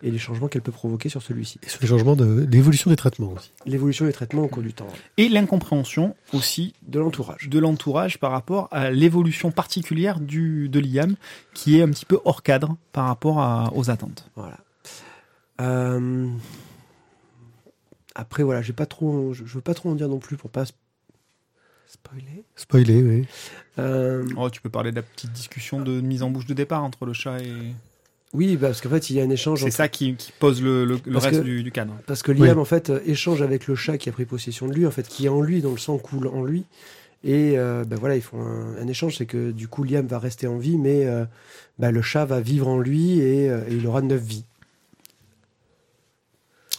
[0.01, 1.59] et les changements qu'elle peut provoquer sur celui-ci.
[1.63, 3.51] Et sur les changements de l'évolution des traitements aussi.
[3.65, 7.49] L'évolution des traitements au cours du temps, Et l'incompréhension aussi de l'entourage.
[7.49, 11.15] de l'entourage par rapport à l'évolution particulière du, de l'IAM
[11.53, 14.29] qui est un petit peu hors cadre par rapport à- aux attentes.
[14.35, 14.57] Voilà.
[15.61, 16.29] Euh,
[18.15, 20.49] Après, voilà, j'ai pas trop, je je veux pas trop en dire non plus pour
[20.49, 20.73] pas sp-
[21.87, 22.43] spoiler.
[22.55, 23.27] Spoilé, oui.
[23.77, 26.83] Euh, Oh, tu peux parler de la petite discussion de mise en bouche de départ
[26.83, 27.53] entre le chat et.
[28.33, 29.59] Oui, bah, parce qu'en fait, il y a un échange.
[29.61, 31.95] C'est entre- ça qui, qui pose le, le- le reste que- du, du cadre.
[32.05, 34.73] Parce que Liam, en fait, euh, échange avec le chat qui a pris possession de
[34.73, 36.65] lui, en fait, qui est en lui, dont le sang coule en lui.
[37.23, 40.19] Et euh, ben voilà, ils font un, un échange, c'est que du coup, Liam va
[40.19, 41.25] rester en vie, mais euh,
[41.79, 44.45] ben, le chat va vivre en lui et, euh, et il aura neuf vies.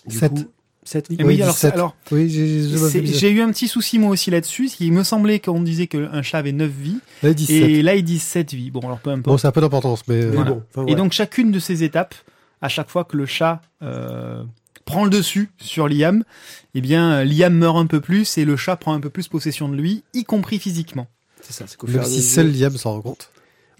[0.06, 0.32] Du Sept.
[0.32, 0.44] coup,
[0.84, 1.16] vies.
[1.18, 1.74] Et Oui, oui, alors, 17.
[1.74, 4.70] alors Oui, j'ai- eu un petit souci moi aussi là-dessus.
[4.80, 6.98] Il me semblait qu'on disait qu'un chat avait 9 vies.
[7.22, 7.62] Là, 17.
[7.70, 8.70] Et là, ils disent 7 vies.
[8.70, 9.40] Bon, alors peu Bon, importe.
[9.40, 10.26] c'est un peu d'importance, mais.
[10.26, 12.14] bon, enfin, Et donc, chacune de ces étapes,
[12.62, 14.42] à chaque fois que le chat euh,
[14.84, 16.24] prend le dessus sur Liam,
[16.74, 19.68] eh bien, Liam meurt un peu plus et le chat prend un peu plus possession
[19.68, 21.06] de lui, y compris physiquement.
[21.42, 23.30] c'est ça, c'est Même si seul Liam s'en rend compte.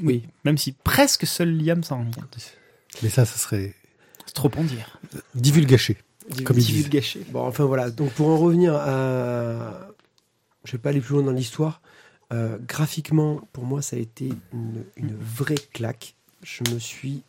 [0.02, 0.22] Oui.
[0.44, 2.38] Même si presque seul Liam s'en rend compte.
[3.02, 3.74] Mais ça, ça serait
[4.26, 4.98] C'est trop en dire.
[5.34, 5.96] divulgaché.
[6.44, 6.76] Comme ils Petit disent.
[6.84, 7.26] vue de gâché.
[7.30, 7.90] Bon, enfin voilà.
[7.90, 9.88] Donc pour en revenir à,
[10.64, 11.82] je vais pas aller plus loin dans l'histoire.
[12.32, 16.14] Euh, graphiquement, pour moi, ça a été une, une vraie claque.
[16.42, 17.22] Je me suis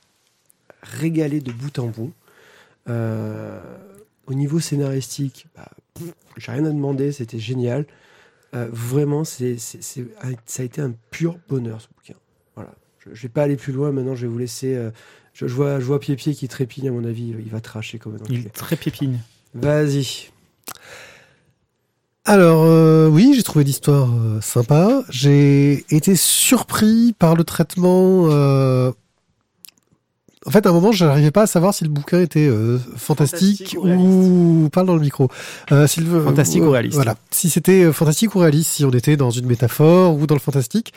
[0.84, 2.14] régalé de bout en bout.
[2.90, 3.60] Euh,
[4.28, 5.70] au niveau scénaristique, bah,
[6.38, 7.86] j'ai rien à demander, c'était génial.
[8.54, 10.02] Euh, vraiment, c'est- ça
[10.60, 12.16] a été un pur bonheur ce bouquin.
[12.56, 12.74] Voilà.
[13.06, 13.92] Je, je vais pas aller plus loin.
[13.92, 14.76] Maintenant, je vais vous laisser.
[14.76, 14.92] euh,
[15.34, 16.88] je, je vois, je vois Pied Pied qui trépigne.
[16.90, 19.20] À mon avis, il va tracher comme un Il piépine.
[19.54, 20.30] Vas-y.
[22.26, 25.04] Alors euh, oui, j'ai trouvé l'histoire euh, sympa.
[25.10, 28.28] J'ai été surpris par le traitement.
[28.30, 28.92] euh,
[30.46, 32.78] En fait, à un moment, je n'arrivais pas à savoir si le bouquin était euh,
[32.96, 35.30] fantastique, Fantastique ou ou parle dans le micro.
[35.72, 36.94] Euh, si le- Fantastique euh, ou réaliste.
[36.96, 37.16] Voilà.
[37.32, 40.94] Si c'était fantastique ou réaliste, si on était dans une métaphore ou dans le fantastique.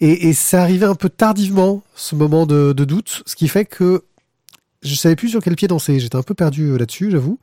[0.00, 3.64] Et, et ça arrivait un peu tardivement, ce moment de, de doute, ce qui fait
[3.66, 4.02] que
[4.82, 6.00] je savais plus sur quel pied danser.
[6.00, 7.38] J'étais un peu perdu euh, là-dessus, j'avoue.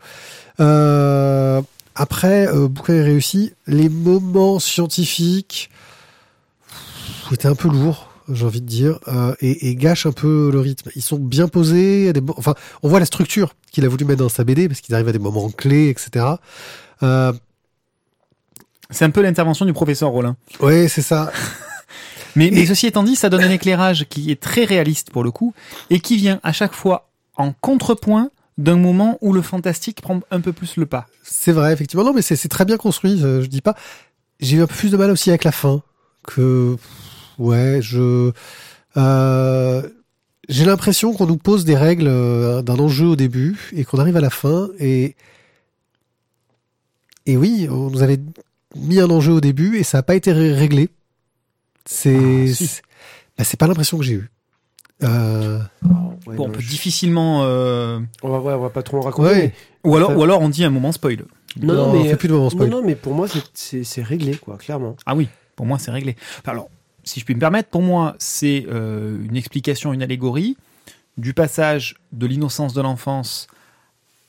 [0.60, 1.62] Euh,
[1.96, 3.54] après, euh, bouquin est réussi.
[3.67, 5.70] Les moments scientifiques
[7.32, 10.60] étaient un peu lourds, j'ai envie de dire, euh, et, et gâchent un peu le
[10.60, 10.89] rythme.
[10.96, 12.12] Ils sont bien posés.
[12.12, 14.96] des Enfin, on voit la structure qu'il a voulu mettre dans sa BD parce qu'ils
[14.96, 16.26] arrivent à des moments clés, etc.
[17.04, 17.34] Euh,
[18.89, 20.36] C'est un peu l'intervention du professeur Rollin.
[20.60, 21.32] ouais, c'est ça.
[22.38, 25.32] Mais, mais ceci étant dit, ça donne un éclairage qui est très réaliste pour le
[25.32, 25.54] coup
[25.89, 30.39] et qui vient à chaque fois en contrepoint d'un moment où le fantastique prend un
[30.39, 31.08] peu plus le pas.
[31.23, 32.04] C'est vrai, effectivement.
[32.04, 33.19] Non, mais c'est très bien construit.
[33.19, 33.76] Je dis pas.
[34.39, 35.82] J'ai eu un peu plus de mal aussi avec la fin.
[36.26, 36.76] Que
[37.39, 38.32] ouais, je.
[38.97, 39.82] Euh,
[40.50, 44.17] j'ai l'impression qu'on nous pose des règles euh, d'un enjeu au début et qu'on arrive
[44.17, 45.15] à la fin et
[47.26, 48.19] et oui, on nous avait
[48.76, 50.89] mis un enjeu au début et ça n'a pas été ré- réglé.
[51.89, 52.82] C'est Ah, si.
[53.38, 54.30] bah, c'est pas l'impression que j'ai eue.
[55.04, 55.60] Euh,
[56.26, 57.43] Ouais, Bon, on peut je- difficilement.
[57.43, 59.30] euh, on va, ouais, on va pas trop en raconter.
[59.30, 59.36] Ouais.
[59.38, 59.54] mais-
[59.89, 61.23] Ou alors, Ça- ou alors on dit un moment spoil.
[61.62, 62.69] Non, non, on mais fait plus de non, spoil.
[62.69, 64.97] non, mais pour moi, c'est- réglé, quoi, clairement.
[65.06, 66.17] Ah oui, pour moi c'est réglé.
[66.39, 66.69] Enfin, Alors,
[67.06, 70.58] si je puis me permettre, pour moi c'est euh, une explication, une allégorie
[71.17, 73.47] du passage de l'innocence de l'enfance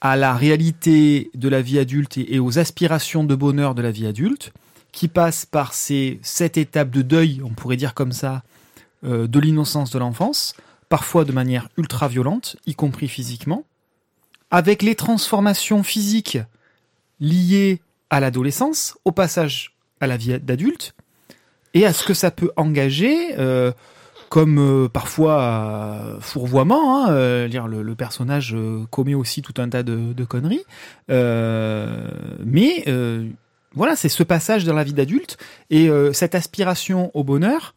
[0.01, 3.91] à la réalité de la vie adulte et, et aux aspirations de bonheur de la
[3.91, 4.53] vie adulte,
[4.93, 8.43] qui passe par ces sept étapes de deuil, on pourrait dire comme ça,
[9.05, 10.55] euh, de l'innocence de l'enfance,
[10.89, 13.65] parfois de manière ultra violente, y compris physiquement,
[14.51, 16.39] avec les transformations physiques
[17.21, 20.95] liées à l'adolescence, au passage à la vie d'adulte,
[21.75, 23.73] et à ce que ça peut engager, euh,
[24.31, 28.57] comme euh, parfois fourvoiement, hein, le, personnage
[28.91, 30.65] commet aussi tout un tas de, de conneries,
[31.09, 32.85] mais
[33.75, 35.37] voilà, c'est ce passage dans la vie d'adulte
[35.71, 37.75] et euh, cette aspiration au bonheur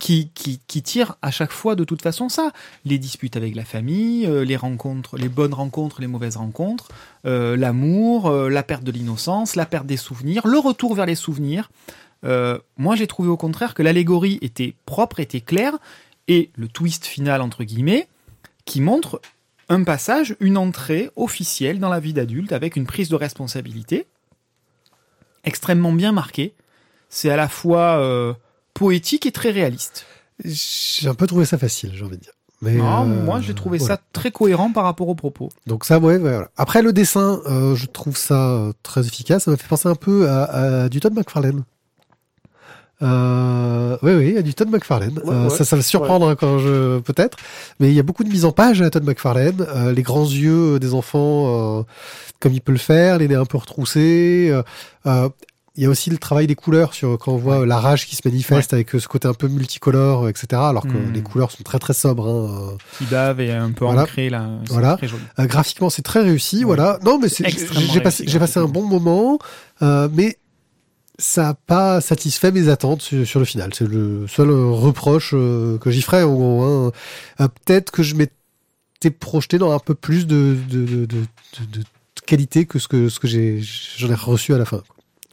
[0.00, 2.52] qui, qui, qui tire à chaque fois de toute façon ça.
[2.84, 6.88] Les disputes avec la famille, euh, les rencontres, les bonnes rencontres, les mauvaises rencontres,
[7.26, 11.70] euh, l'amour, la perte de l'innocence, la perte des souvenirs, le retour vers les souvenirs.
[12.78, 15.76] Moi, j'ai trouvé au contraire que l'allégorie était propre, était claire,
[16.26, 18.08] et le twist final, entre guillemets,
[18.64, 19.20] qui montre
[19.68, 24.06] un passage, une entrée officielle dans la vie d'adulte avec une prise de responsabilité
[25.44, 26.54] extrêmement bien marquée.
[27.08, 28.34] C'est à la fois euh,
[28.74, 30.06] poétique et très réaliste.
[30.44, 32.32] J'ai un peu trouvé ça facile, j'ai envie de dire.
[32.60, 33.96] Mais, Non, euh, moi, j'ai trouvé voilà.
[33.96, 35.50] ça très cohérent par rapport aux propos.
[35.66, 36.48] Donc ça, ouais, voilà.
[36.56, 39.44] Après le dessin, euh, je trouve ça très efficace.
[39.44, 41.64] Ça m'a fait penser un peu à, à du Todd McFarlane.
[43.02, 45.18] Euh, oui, oui, à du Todd McFarlane.
[45.24, 45.50] Ouais, Euh, ouais.
[45.56, 47.36] ça, ça va surprendre hein, quand je peut-être,
[47.80, 49.66] mais il y a beaucoup de mise en page à Todd McFarlane.
[49.74, 51.82] Euh, les grands yeux des enfants, euh,
[52.40, 54.48] comme il peut le faire, les nez un peu retroussés.
[54.50, 54.62] euh,
[55.06, 55.28] euh,
[55.76, 58.14] il y a aussi le travail des couleurs sur quand on voit la rage qui
[58.14, 60.46] se manifeste avec euh, ce côté un peu multicolore, etc.
[60.52, 61.12] Alors que Mm.
[61.12, 62.28] les couleurs sont très très sobres.
[62.28, 62.76] Hein.
[62.96, 64.02] Qui bave et un peu Voilà.
[64.02, 64.46] ancré là.
[64.68, 64.96] Voilà.
[64.96, 65.20] Très joli.
[65.40, 66.64] Euh, graphiquement, c'est très réussi, Ouais.
[66.76, 67.00] voilà.
[67.04, 69.40] Non, mais j'ai passé, passé un bon moment,
[69.82, 70.38] euh, mais
[71.18, 73.72] ça n'a pas satisfait mes attentes sur, le final.
[73.74, 76.22] C'est le seul euh, reproche euh, que j'y ferais.
[76.22, 76.92] En gros, hein.
[77.40, 81.24] Euh, Peut-être que je m'étais projeté dans un peu plus de, de, de, de,
[82.26, 84.82] qualité que ce que ce que j'ai j'en ai reçu à la fin.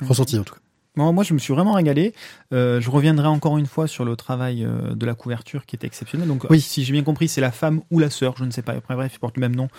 [0.02, 0.08] Mhm.
[0.08, 0.60] ressenti en tout cas.
[0.98, 2.14] Moi, moi, je me suis vraiment régalé.
[2.54, 5.86] Euh, je reviendrai encore une fois sur le travail euh, de la couverture qui est
[5.86, 6.28] exceptionnel.
[6.28, 6.60] Donc, Oui.
[6.60, 8.74] si j'ai bien compris, c'est la femme ou la sœur, je ne sais pas.
[8.74, 9.70] Après, bref, il porte le même nom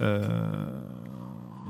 [0.00, 0.22] euh,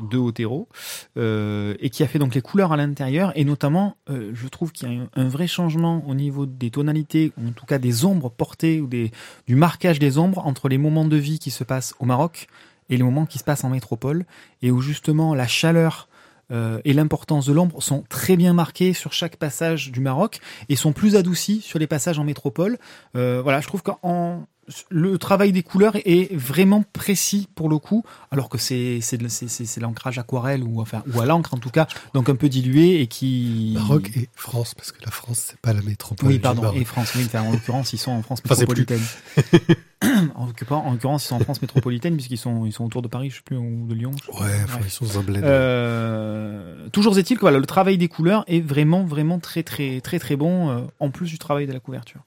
[0.08, 0.68] de Otero
[1.16, 3.32] euh, et qui a fait donc les couleurs à l'intérieur.
[3.34, 6.70] Et notamment, euh, je trouve qu'il y a un, un vrai changement au niveau des
[6.70, 9.10] tonalités, ou en tout cas des ombres portées ou des,
[9.48, 12.46] du marquage des ombres entre les moments de vie qui se passent au Maroc
[12.88, 14.26] et les moments qui se passent en métropole,
[14.60, 16.08] et où justement la chaleur
[16.52, 20.76] euh, et l'importance de l'ombre sont très bien marqués sur chaque passage du Maroc et
[20.76, 22.78] sont plus adoucis sur les passages en métropole.
[23.16, 24.46] Euh, voilà, je trouve qu'en
[24.90, 30.18] le travail des couleurs est vraiment précis pour le coup, alors que c'est c'est l'ancrage
[30.18, 33.72] aquarelle ou enfin ou à l'encre en tout cas, donc un peu dilué et qui
[33.74, 36.28] Maroc et France, parce que la France, c'est pas la métropole.
[36.28, 39.02] oui pardon et France oui enfin, en l'occurrence ils sont en France métropolitaine.
[40.34, 43.08] en l'occurrence en l'occurrence, ils sont en France métropolitaine puisqu'ils sont ils sont autour de
[43.08, 44.12] Paris je sais plus ou de Lyon.
[44.40, 45.44] Ouais, enfin, ils sont dans un bled.
[45.44, 50.18] Euh, toujours est-il que voilà, le travail des couleurs est vraiment, vraiment très, très, très,
[50.18, 52.20] très bon, euh, en plus du travail de la couverture.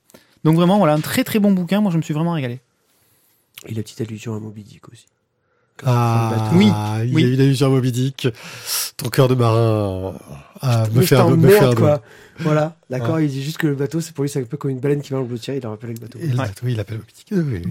[0.46, 1.82] Donc vraiment, voilà, un très, très bon bouquin.
[1.82, 2.60] Moi, je me suis vraiment régalé.
[3.68, 5.06] Et la petite allusion à Moby Dick aussi.
[5.86, 6.72] Ah, Oui,
[7.06, 7.24] il oui.
[7.24, 8.28] y a une allusion à Moby Dick.
[8.96, 10.14] Ton cœur de marin
[10.62, 12.02] à me faire, me faire quoi.
[12.40, 14.72] Voilà, d'accord, il dit juste que le bateau, c'est pour lui, c'est un peu comme
[14.72, 16.20] une baleine qui va dans le il le rappelle avec le bateau.
[16.20, 16.48] Et le Ouais.
[16.48, 17.28] bateau, il appelle Moby Dick.
[17.32, 17.62] Oui.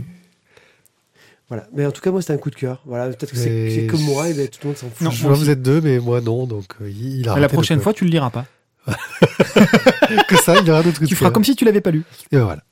[1.48, 1.66] Voilà.
[1.74, 2.82] Mais en tout cas, moi, c'était un coup de cœur.
[2.86, 5.00] Voilà, peut-être que c'est comme moi, et tout le monde s'en fout.
[5.02, 7.48] Non, Je vois, vous êtes deux, mais moi non, donc euh, il il a la
[7.48, 8.46] prochaine me- fois, tu le liras pas.
[10.28, 11.08] que ça, il y aura d'autres trucs.
[11.08, 12.04] Tu feras comme si tu l'avais pas lu.
[12.30, 12.62] Et ben voilà.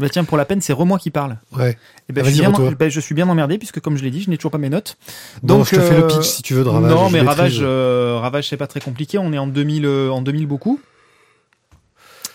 [0.00, 1.36] Bah tiens, pour la peine, c'est Remoi qui parle.
[1.52, 1.76] Ouais.
[2.08, 4.02] Et ben, Ah, je, suis vas-y, bien, ben, je suis bien emmerdé puisque, comme je
[4.02, 4.96] l'ai dit, je n'ai toujours pas mes notes.
[5.42, 6.90] Donc, je te fais le euh, pitch si tu veux de Ravage.
[6.90, 7.20] non, mais.
[7.20, 9.18] Ravage, euh, Ravage, c'est pas très compliqué.
[9.18, 10.80] On est en 2000, euh, en 2000 beaucoup.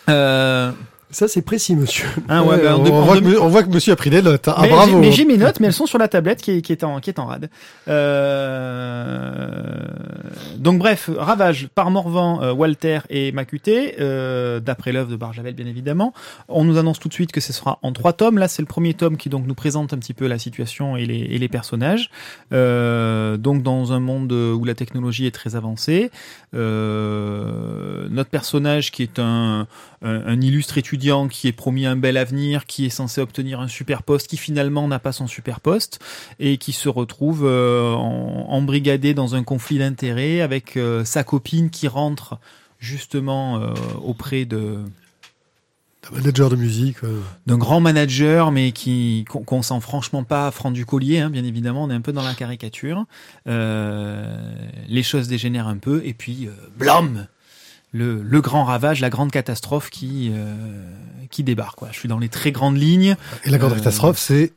[0.09, 0.71] Euh,
[1.11, 2.07] Ça, c'est précis, monsieur.
[2.29, 4.47] ouais, Ouais, ben, en on, voit que, on voit que monsieur a pris des notes.
[4.49, 4.53] hein.
[4.57, 4.91] Ah, mais bravo.
[4.91, 6.83] j'ai- mais j'ai mes notes, mais elles sont sur la tablette qui est, qui est
[6.83, 7.49] en qui est en rade.
[7.87, 9.49] Euh,
[10.57, 15.67] Donc bref, Ravage par Morvan, euh, Walter et Macuté, euh, d'après l'œuvre de Barjavel bien
[15.67, 16.13] évidemment.
[16.49, 18.37] On nous annonce tout de suite que ce sera en trois tomes.
[18.37, 21.05] Là, c'est le premier tome qui donc nous présente un petit peu la situation et
[21.05, 22.09] les, et les personnages.
[22.51, 26.09] Euh, donc dans un monde où la technologie est très avancée,
[26.55, 29.67] euh, notre personnage qui est un,
[30.03, 30.94] un, un illustre étudiant
[31.27, 34.87] qui est promis un bel avenir, qui est censé obtenir un super poste, qui finalement
[34.87, 35.99] n'a pas son super poste
[36.39, 41.69] et qui se retrouve euh, en- embrigadé dans un conflit d'intérêts avec euh, sa copine
[41.69, 42.39] qui rentre
[42.79, 44.79] justement euh, auprès de
[46.11, 46.97] Un manager de musique.
[47.47, 51.83] d'un grand manager, mais qui qu'on sent franchement pas franc du collier, hein, bien évidemment,
[51.85, 53.05] on est un peu dans la caricature.
[53.45, 57.27] Les choses dégénèrent un peu, et puis blam,
[57.95, 60.53] le, le grand ravage, la grande catastrophe qui euh,
[61.31, 61.77] qui débarque.
[61.77, 61.89] Quoi.
[61.91, 63.15] Je suis dans les très grandes lignes.
[63.45, 64.51] Et la grande Euh, catastrophe, c'est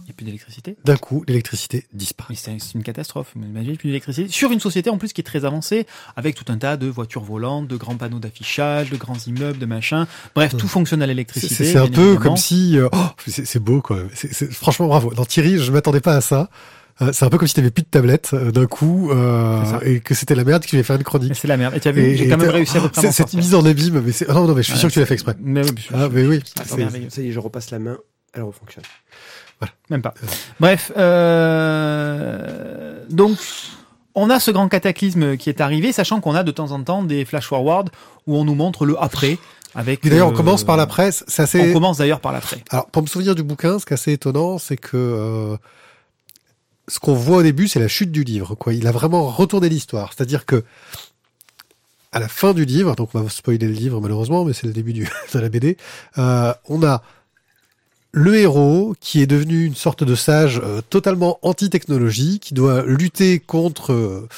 [0.00, 0.76] Il n'y a plus d'électricité.
[0.84, 2.34] d'un coup, l'électricité disparaît.
[2.34, 3.32] C'est une catastrophe.
[3.36, 6.56] Imaginez plus d'électricité sur une société en plus qui est très avancée, avec tout un
[6.58, 10.06] tas de voitures volantes, de grands panneaux d'affichage, de grands immeubles, de machins.
[10.34, 11.54] Bref, tout fonctionne à l'électricité.
[11.64, 12.20] c'est un peu évidemment.
[12.20, 12.76] comme si.
[12.78, 13.98] euh, oh, c'est beau, quoi.
[14.14, 15.12] C'est- franchement, bravo.
[15.14, 16.48] Dans Thierry, je m'attendais pas à ça.
[17.02, 20.00] Euh, c'est un peu comme si t'avais plus de tablette euh, d'un coup euh, et
[20.00, 21.34] que c'était la merde que tu devais faire une chronique.
[21.34, 21.74] C'est la merde.
[21.74, 23.64] Et tu as vu, j'ai quand même réussi à à C'est m'en cette mise en
[23.64, 24.26] abîme, mais c'est.
[24.28, 25.34] ah non, non, mais je suis Ouais, sûr que tu l'as fait exprès.
[25.40, 26.42] Mais oui, je- Ah, mais oui.
[26.58, 26.62] Ah.
[26.66, 27.96] Ça y est, je repasse la main,
[28.34, 28.84] elle refonctionne.
[29.90, 30.14] Même pas.
[30.58, 33.36] Bref, euh, donc
[34.14, 37.02] on a ce grand cataclysme qui est arrivé, sachant qu'on a de temps en temps
[37.02, 37.90] des flash forward
[38.26, 39.38] où on nous montre le après.
[39.74, 40.02] Avec.
[40.02, 41.22] D'ailleurs, on euh, commence par la presse.
[41.28, 41.72] C'est On assez.
[41.72, 42.56] commence d'ailleurs par l'après.
[42.70, 45.56] Alors, pour me souvenir du bouquin, ce qui est assez étonnant, c'est que euh,
[46.90, 48.56] ce qu'on voit au début, c'est la chute du livre.
[48.56, 48.74] Quoi.
[48.74, 50.12] Il a vraiment retourné l'histoire.
[50.12, 50.64] C'est-à-dire que
[52.12, 54.72] à la fin du livre, donc on va spoiler le livre malheureusement, mais c'est le
[54.72, 54.92] début
[55.32, 55.76] de la BD,
[56.18, 57.02] euh, on a
[58.10, 63.38] le héros qui est devenu une sorte de sage euh, totalement anti-technologie, qui doit lutter
[63.38, 64.28] contre euh,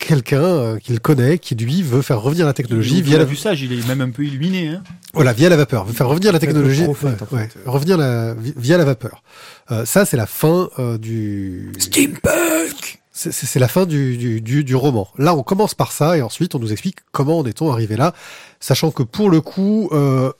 [0.00, 3.62] quelqu'un euh, qu'il connaît, qui lui veut faire revenir la technologie via la, vu sage,
[3.62, 4.68] il est même un peu illuminé.
[4.68, 4.82] Hein.
[5.14, 7.34] voilà, via la vapeur, veut faire revenir la technologie, prophète, ouais, en fait.
[7.36, 9.22] ouais, revenir la, vi- via la vapeur.
[9.70, 11.72] Euh, ça, c'est la fin euh, du.
[11.78, 12.98] Steampunk.
[13.12, 15.06] C'est c'est- c'est la fin du, du, du, du roman.
[15.18, 18.14] Là, on commence par ça et ensuite on nous explique comment en est-on arrivé là,
[18.60, 20.32] sachant que pour le coup, euh,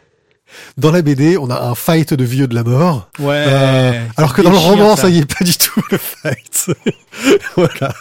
[0.78, 3.44] dans la BD, on a un fight de vieux de la mort, Ouais.
[3.46, 5.10] Euh, alors que dans le roman, ça.
[5.10, 6.70] y est pas du tout le fight.
[7.56, 7.92] voilà.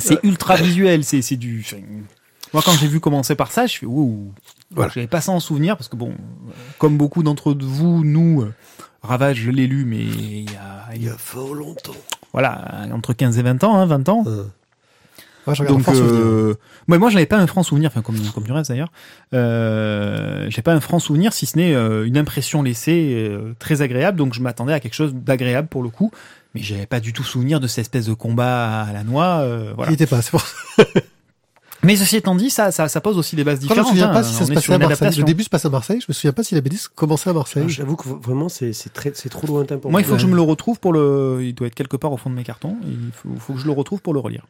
[0.00, 1.04] C'est ultra visuel.
[1.04, 1.64] C'est c'est du.
[2.52, 4.32] Moi, quand j'ai vu commencer par ça, je fais ouh.
[4.70, 4.90] Voilà.
[4.94, 6.14] J'avais pas ça en souvenir parce que bon,
[6.78, 8.54] comme beaucoup d'entre vous, nous, euh,
[9.02, 11.92] Ravage, je l'ai lu, mais il y a, il y a- fort longtemps.
[12.32, 14.24] voilà, entre 15 et 20 ans, hein, 20 ans.
[14.26, 14.44] Euh.
[15.46, 16.54] Moi, je regarde Donc, euh,
[16.88, 18.90] ouais, moi, je n'avais pas un franc souvenir, enfin comme comme du reste d'ailleurs.
[19.32, 23.80] Euh, j'ai pas un franc souvenir, si ce n'est euh, une impression laissée euh, très
[23.82, 24.18] agréable.
[24.18, 26.10] Donc, je m'attendais à quelque chose d'agréable pour le coup,
[26.56, 29.40] mais j'avais pas du tout souvenir de cette espèce de combat à la noix.
[29.40, 29.92] euh, voilà.
[29.92, 30.22] Il était pas.
[30.22, 30.42] C'est pour
[31.82, 33.88] Mais ceci étant dit, ça, ça, ça pose aussi des bases Moi, je me différentes.
[33.90, 34.12] souviens hein.
[34.14, 35.12] pas si ça se passait à Marseille.
[35.18, 36.00] Le début se passe à Marseille.
[36.00, 37.68] Je me souviens pas si la BD commençait à Marseille.
[37.68, 40.00] J'avoue que vraiment, c'est c'est très, c'est trop lointain pour Moi, moi.
[40.00, 41.40] il faut que je me le retrouve pour le.
[41.42, 42.76] Il doit être quelque part au fond de mes cartons.
[42.86, 44.46] Il faut, faut que je le retrouve pour le relire.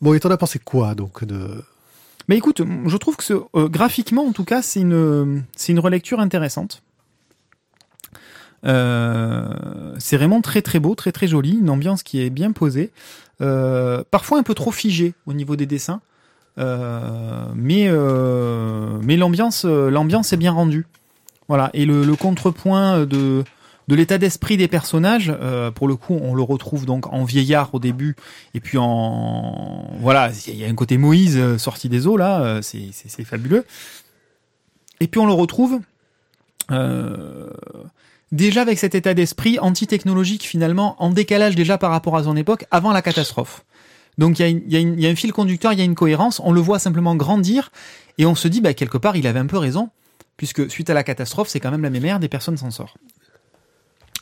[0.00, 1.62] Bon, et t'en as pensé quoi donc de
[2.28, 5.78] Mais écoute, je trouve que ce, euh, graphiquement, en tout cas, c'est une, c'est une
[5.78, 6.82] relecture intéressante.
[8.66, 9.44] Euh,
[9.98, 12.90] c'est vraiment très très beau, très très joli, une ambiance qui est bien posée,
[13.40, 16.00] euh, parfois un peu trop figée au niveau des dessins.
[16.58, 17.90] Euh, mais
[19.02, 20.86] mais l'ambiance l'ambiance est bien rendue.
[21.48, 21.70] Voilà.
[21.74, 23.44] Et le, contrepoint de
[23.86, 25.30] de l'état d'esprit des personnages,
[25.74, 28.16] pour le coup, on le retrouve donc en vieillard au début,
[28.54, 32.88] et puis en voilà, il y a un côté Moïse sorti des eaux là, c'est
[32.92, 33.66] c'est fabuleux.
[35.00, 35.80] Et puis on le retrouve
[38.34, 42.66] déjà avec cet état d'esprit anti-technologique finalement, en décalage déjà par rapport à son époque,
[42.70, 43.64] avant la catastrophe.
[44.18, 46.78] Donc il y, a un fil conducteur, il y a une cohérence, on le voit
[46.78, 47.70] simplement grandir,
[48.18, 49.90] et on se dit, bah, quelque part, il avait un peu raison,
[50.36, 52.96] puisque suite à la catastrophe, c'est quand même la merde, des personnes s'en sortent.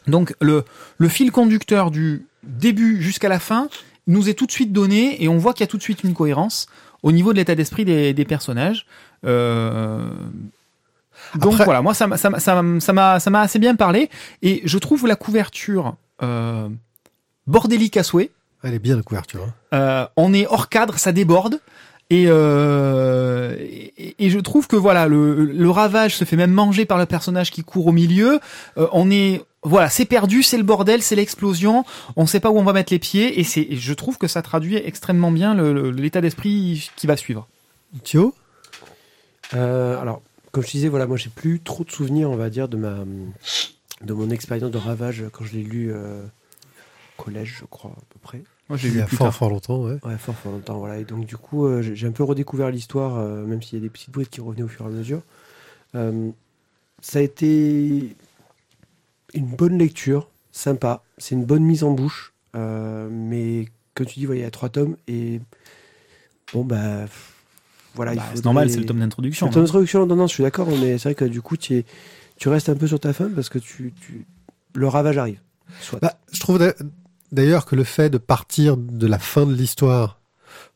[0.07, 0.65] Donc le,
[1.09, 3.69] fil conducteur du début jusqu'à la fin
[4.07, 6.05] nous est tout de suite donné, et on voit qu'il y a tout de suite
[6.05, 6.67] une cohérence
[7.03, 8.87] au niveau de l'état d'esprit des, des personnages.
[9.25, 10.11] Euh,
[11.37, 13.59] donc Après- voilà, moi ça m'a ça m'a- ça m'a ça m'a ça m'a assez
[13.59, 14.11] bien parlé
[14.43, 16.69] et je trouve la couverture euh,
[17.47, 18.31] bordélique à souhait.
[18.63, 19.43] Elle est bien la couverture.
[19.45, 19.55] hein.
[19.75, 21.59] Euh, on est hors cadre, ça déborde.
[22.11, 26.85] Et, euh, et, et je trouve que voilà, le, le ravage se fait même manger
[26.85, 28.39] par le personnage qui court au milieu.
[28.77, 31.85] Euh, on est voilà, c'est perdu, c'est le bordel, c'est l'explosion.
[32.17, 34.43] On sait pas où on va mettre les pieds et c'est, je trouve que ça
[34.43, 37.49] traduit extrêmement bien l'état d'esprit qui va suivre.
[38.05, 38.35] Thio?
[39.55, 40.21] Euh, alors,
[40.53, 43.05] comme je disais, voilà, moi j'ai plus trop de souvenirs, on va dire, de ma
[44.03, 46.25] de mon expérience de Ravage quand je l'ai lu euh,
[47.19, 48.43] au collège, je crois, à peu près.
[48.69, 49.35] Moi, j'ai Il y lu a plus fort tard.
[49.35, 49.99] fort longtemps, ouais.
[50.05, 50.99] Ouais, fort, fort longtemps, voilà.
[50.99, 53.85] Et donc, du coup, euh, j'ai un peu redécouvert l'histoire, euh, même s'il y a
[53.85, 55.23] des petites brides qui revenaient au fur et à mesure.
[55.95, 56.31] Euh,
[57.03, 58.17] ça a été
[59.35, 61.03] une bonne lecture, sympa.
[61.19, 62.33] C'est une bonne mise en bouche.
[62.57, 65.41] euh, mais comme tu dis, voilà, il y a trois tomes et
[66.53, 67.07] bon, bah.
[67.95, 69.47] Voilà, il Bah, c'est normal, c'est le tome d'introduction.
[69.49, 71.77] c'est ton introduction, non, non, je suis d'accord, mais c'est vrai que du coup, tu,
[71.77, 71.85] es-
[72.39, 74.27] tu restes un peu sur ta fin parce que tu, tu-
[74.75, 75.39] le ravage arrive.
[75.81, 75.99] Soit.
[76.01, 76.75] Bah, je trouve d'a-
[77.31, 80.19] d'ailleurs que le fait de partir de la fin de l'histoire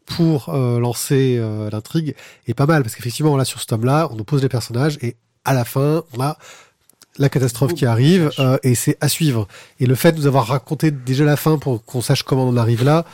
[0.05, 2.14] pour euh, lancer euh, l'intrigue
[2.46, 5.16] est pas mal parce qu'effectivement là sur ce tome-là, on nous pose les personnages et
[5.44, 6.38] à la fin, on a
[7.18, 9.48] la catastrophe qui arrive euh, et c'est à suivre.
[9.81, 12.50] Et le fait de nous avoir raconté déjà la fin pour qu'on sache comment on
[12.50, 13.05] en arrive là,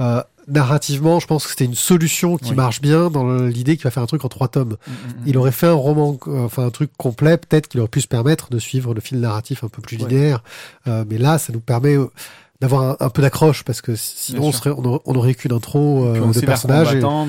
[0.00, 2.56] euh, narrativement, je pense que c'était une solution qui Oui.
[2.56, 4.76] marche bien dans l'idée qu'il va faire un truc en trois tomes.
[4.86, 5.22] Mm, mm, mm.
[5.26, 8.50] Il aurait fait un roman, enfin un truc complet, peut-être qu'il aurait pu se permettre
[8.50, 10.08] de suivre le fil narratif un peu plus Ouais.
[10.08, 10.42] linéaire.
[10.86, 12.06] Euh, mais là, ça nous permet euh,
[12.60, 15.52] d'avoir un, un peu d'accroche parce que sinon on, serait, on aurait, on aurait qu'une
[15.52, 16.32] intro euh, on de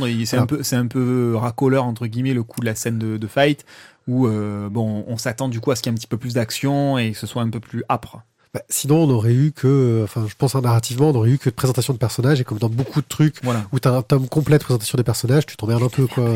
[0.08, 2.75] et- et C'est un peu, c'est un peu racoleur entre guillemets le coup de la
[2.75, 3.65] scène de, de fight
[4.08, 6.17] où euh, bon, on s'attend du coup à ce qu'il y ait un petit peu
[6.17, 8.21] plus d'action et que ce soit un peu plus âpre.
[8.56, 11.50] Bah, sinon, on aurait eu que, enfin, je pense hein, narrativement, on aurait eu que
[11.50, 13.65] de présentation de personnages et comme dans beaucoup de trucs Voilà.
[13.74, 16.34] où t'as un tome complet de présentation des personnages, tu t'emmerdes un peu quoi.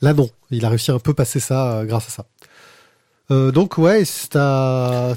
[0.00, 2.24] Là, non, il a réussi à un peu passer ça euh, grâce à ça.
[3.30, 5.14] Euh, donc ouais, t'as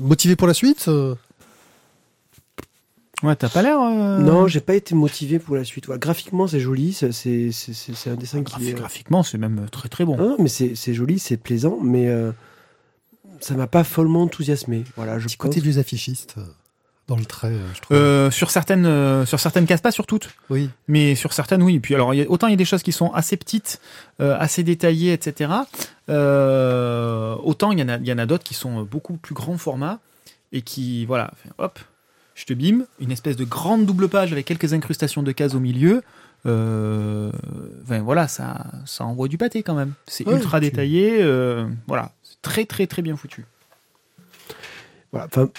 [0.00, 1.14] motivé pour la suite euh?
[3.22, 3.78] Ouais, t'as pas l'air.
[3.80, 5.86] euh, Non, j'ai pas été motivé pour la suite.
[5.86, 7.10] Voilà, graphiquement, c'est joli, c'est-
[8.08, 10.16] un dessin qui graphi- graphiquement, c'est même très très bon.
[10.16, 12.32] Non, mais c'est c'est joli, c'est plaisant, mais euh,
[13.40, 14.84] ça m'a pas follement enthousiasmé.
[14.96, 15.48] Voilà, je Petit pense.
[15.48, 16.42] côté vieux affichiste euh,
[17.08, 17.96] dans le trait, euh, je trouve.
[17.96, 20.70] Euh, sur certaines, euh, sur certaines cases, pas sur toutes, oui.
[20.88, 21.80] mais sur certaines, oui.
[21.80, 23.80] Puis alors, il y a- autant il y a des choses qui sont assez petites,
[24.20, 25.50] euh, assez détaillées, etc.
[26.08, 29.34] Euh, autant il y en a, il y en a d'autres qui sont beaucoup plus
[29.34, 29.98] grand format
[30.52, 31.78] et qui, voilà, fait, hop,
[32.34, 35.60] je te bime, une espèce de grande double page avec quelques incrustations de cases au
[35.60, 36.02] milieu.
[36.46, 37.30] Euh,
[37.86, 39.92] ben voilà, ça, ça envoie du pâté quand même.
[40.06, 43.44] C'est Ouais, ultra tu- détaillé, euh, voilà, très très très bien foutu.
[45.12, 45.50] Voilà, enfin,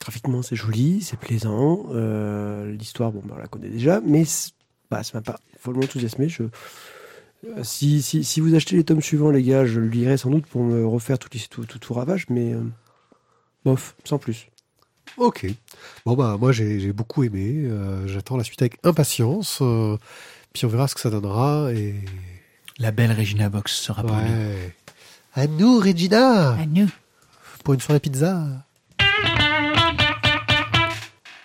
[0.00, 1.86] graphiquement, c'est joli, c'est plaisant.
[1.90, 4.24] euh, L'histoire, bon, ben, on la connaît déjà, mais
[4.90, 6.28] bah, ça m'a pas follement enthousiasmé.
[6.28, 10.16] Je, euh, si, si, si vous achetez les tomes suivants, les gars, je le lirai
[10.16, 12.62] sans doute pour me refaire tout, tout, tout, tout ravage, mais euh,
[13.64, 14.48] bof, sans plus.
[15.18, 15.46] Ok.
[16.04, 17.62] Bon bah moi j'ai beaucoup aimé.
[17.64, 19.60] euh, J'attends la suite avec impatience.
[19.62, 19.96] euh,
[20.52, 21.72] puis on verra ce que ça donnera.
[21.72, 21.94] Et
[22.78, 24.22] La belle Regina Box sera pour nous.
[25.38, 26.88] À nous Regina À nous.
[27.62, 28.42] pour une soirée pizza.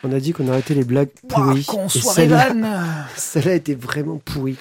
[0.06, 1.66] On a dit qu'on arrêtait les blagues pourries.
[1.66, 4.56] qu'on et soit celle-là, était vraiment pourrie.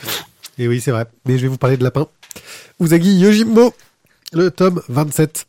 [0.58, 1.06] Et oui c'est vrai.
[1.26, 2.08] Mais je vais vous parler de lapin.
[2.80, 3.72] Usagi Yojimbo,
[4.32, 5.46] le tome 27.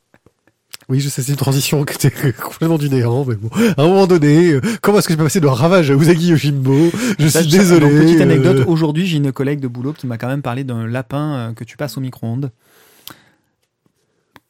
[0.88, 3.88] Oui, je sais, c'est une transition qui était complètement du néant, mais bon, à un
[3.88, 6.92] moment donné, euh, comment est-ce que je peux passer de Ravage à Usagi Yojimbo?
[7.18, 7.88] Je suis désolé.
[7.88, 10.86] petite anecdote, euh, aujourd'hui j'ai une collègue de boulot qui m'a quand même parlé d'un
[10.86, 12.52] lapin euh, que tu passes au micro-ondes,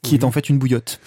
[0.01, 0.99] qui est en fait une bouillotte.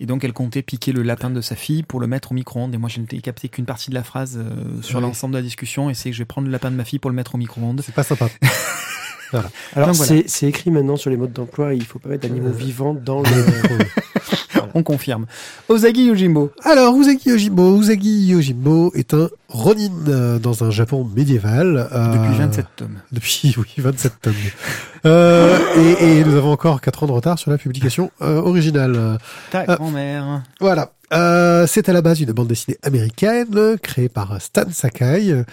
[0.00, 2.74] Et donc elle comptait piquer le lapin de sa fille pour le mettre au micro-ondes.
[2.74, 5.02] Et moi je n'ai capté qu'une partie de la phrase euh, sur Ouais.
[5.02, 5.90] l'ensemble de la discussion.
[5.90, 7.38] Et c'est que je vais prendre le lapin de ma fille pour le mettre au
[7.38, 7.80] micro-ondes.
[7.84, 8.28] C'est pas sympa.
[9.74, 10.22] Alors, voilà.
[10.26, 13.22] c'est écrit maintenant sur les modes d'emploi, il faut pas mettre d'animaux Euh, vivants dans
[13.22, 13.28] le.
[14.74, 15.26] On confirme.
[15.68, 16.50] Ozagi Yojimbo.
[16.64, 17.76] Alors, Usagi Yojimbo.
[17.78, 21.88] Usagi Yojimbo est un Ronin euh, dans un Japon médiéval.
[21.92, 22.98] euh, Depuis 27 tomes.
[23.12, 24.34] Depuis, oui, 27 tomes.
[25.04, 25.58] Euh,
[26.00, 29.18] et, et nous avons encore 4 ans de retard sur la publication euh, originale.
[29.50, 30.42] Ta grand-mère.
[30.60, 30.92] Voilà.
[31.66, 35.44] C'est à la base une bande dessinée américaine créée par Stan Sakai.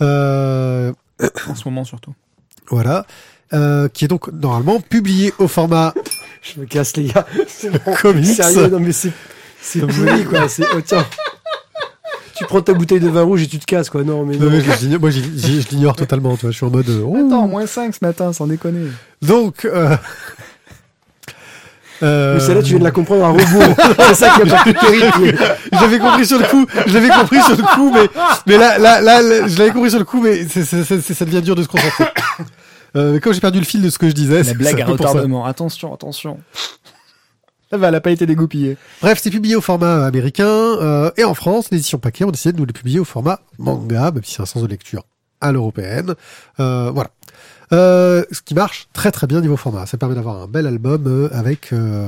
[0.00, 2.14] En ce moment surtout.
[2.70, 3.06] voilà.
[3.52, 5.94] Euh, qui est donc normalement publiée au format
[6.54, 7.26] Je me casse, les gars.
[7.48, 7.92] C'est bon.
[8.00, 8.26] comics.
[8.26, 9.10] Sérieux, non, mais c'est,
[9.60, 9.80] c'est
[10.28, 10.48] quoi.
[10.48, 11.04] C'est, oh, tiens.
[12.36, 14.04] Tu prends ta bouteille de vin rouge et tu te casses, quoi.
[14.04, 15.20] Non, mais Non, mais je l'ignore- moi, je
[15.70, 16.36] l'ignore totalement.
[16.36, 16.88] Tu vois, je suis en mode.
[16.88, 17.16] euh, oh.
[17.16, 18.88] Attends, moins 5 ce matin, sans déconner.
[19.22, 19.64] Donc.
[19.64, 19.96] Euh,
[22.02, 23.74] euh, Mais celle-là, tu viens de la comprendre à rebours.
[24.08, 25.34] c'est ça qui a pas pu terrifier.
[25.72, 28.06] J'avais compris sur le coup, je l'avais compris sur le coup, mais,
[28.46, 30.64] mais là, là, là, là, je l'avais compris sur le coup, mais c'est-
[31.14, 32.04] ça devient dur de se concentrer.
[32.96, 34.86] Euh, comme j'ai perdu le fil de ce que je disais, La c'est blague à
[34.86, 35.44] retardement.
[35.44, 36.40] Attention, attention.
[37.70, 38.76] Ça va, elle a pas été dégoupillée.
[39.02, 42.58] Bref, c'est publié au format américain, euh, et en France, l'édition paquet ont décidé de
[42.58, 45.02] nous le publier au format manga, même si c'est un sens de lecture
[45.40, 46.14] à l'européenne.
[46.60, 47.10] Euh, voilà.
[47.72, 49.86] Euh, ce qui marche très très bien niveau format.
[49.86, 51.72] Ça permet d'avoir un bel album euh, avec...
[51.72, 52.06] Euh,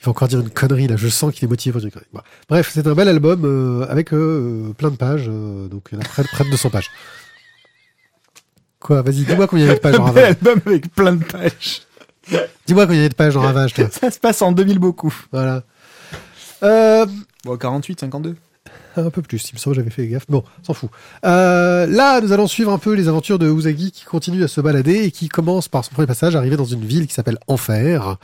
[0.00, 1.92] il va encore dire une connerie là, je sens qu'il est motivé pour dire une
[1.92, 2.24] connerie.
[2.48, 6.24] Bref, c'est un bel album avec plein de pages, donc il y en a près,
[6.24, 6.90] près de 200 pages.
[8.80, 10.36] Quoi, vas-y, dis-moi combien il y a de pages en Un bel ravage.
[10.42, 11.82] album avec plein de pages.
[12.66, 13.86] Dis-moi combien il y a de pages en ravage, toi.
[13.90, 15.14] Ça se passe en 2000 beaucoup.
[15.32, 15.62] Voilà.
[16.62, 17.06] Euh,
[17.44, 18.36] Bon, 48, 52.
[18.96, 20.24] Un peu plus, il me semble j'avais fait gaffe.
[20.28, 20.90] Bon, s'en fout.
[21.24, 24.60] Euh, là, nous allons suivre un peu les aventures de Usagi qui continue à se
[24.60, 28.16] balader et qui commence par son premier passage, arriver dans une ville qui s'appelle Enfer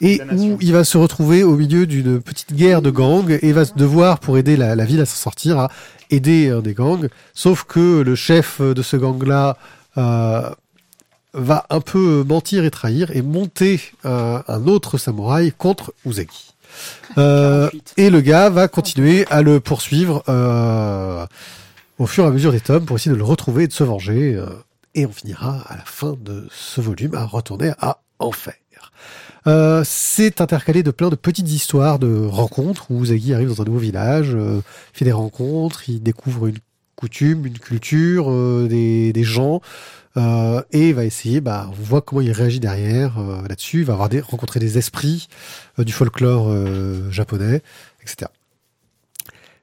[0.00, 3.64] et où il va se retrouver au milieu d'une petite guerre de gangs et va
[3.64, 5.70] se devoir, pour aider la, la ville à s'en sortir, à
[6.10, 7.08] aider un des gangs.
[7.32, 9.54] Sauf que le chef de ce gang-là euh,
[9.96, 16.50] va un peu mentir et trahir et monter euh, un autre samouraï contre Usagi.
[17.18, 17.94] Euh, 48.
[17.98, 21.24] et le gars va continuer à le poursuivre euh,
[22.00, 23.84] au fur et à mesure des tomes pour essayer de le retrouver et de se
[23.84, 24.34] venger.
[24.34, 24.46] euh,
[24.96, 28.54] et on finira à la fin de ce volume à retourner à Enfer.
[29.46, 33.66] Euh, c'est intercalé de plein de petites histoires de rencontres où Usagi arrive dans un
[33.66, 36.58] nouveau village, euh, fait des rencontres, il découvre une
[36.96, 39.60] coutume, une culture, euh, des, des gens,
[40.16, 43.94] euh, et va essayer, bah, on voit comment il réagit derrière euh, là-dessus, il va
[43.94, 45.28] avoir des, rencontrer des esprits
[45.78, 46.54] du folklore
[47.10, 47.62] japonais,
[48.02, 48.30] etc.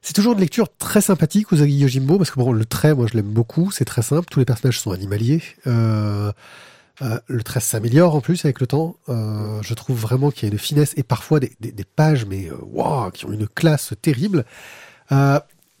[0.02, 3.16] C'est toujours une lecture très sympathique, Usagi Yojimbo, parce que bon, le trait, moi je
[3.16, 5.42] l'aime beaucoup, c'est très simple, tous les personnages sont animaliers.
[5.66, 8.96] Le trait s'améliore en plus avec le temps.
[9.08, 13.10] Je trouve vraiment qu'il y a une finesse et parfois des, des- pages, mais waouh,
[13.12, 14.44] qui ont une classe terrible.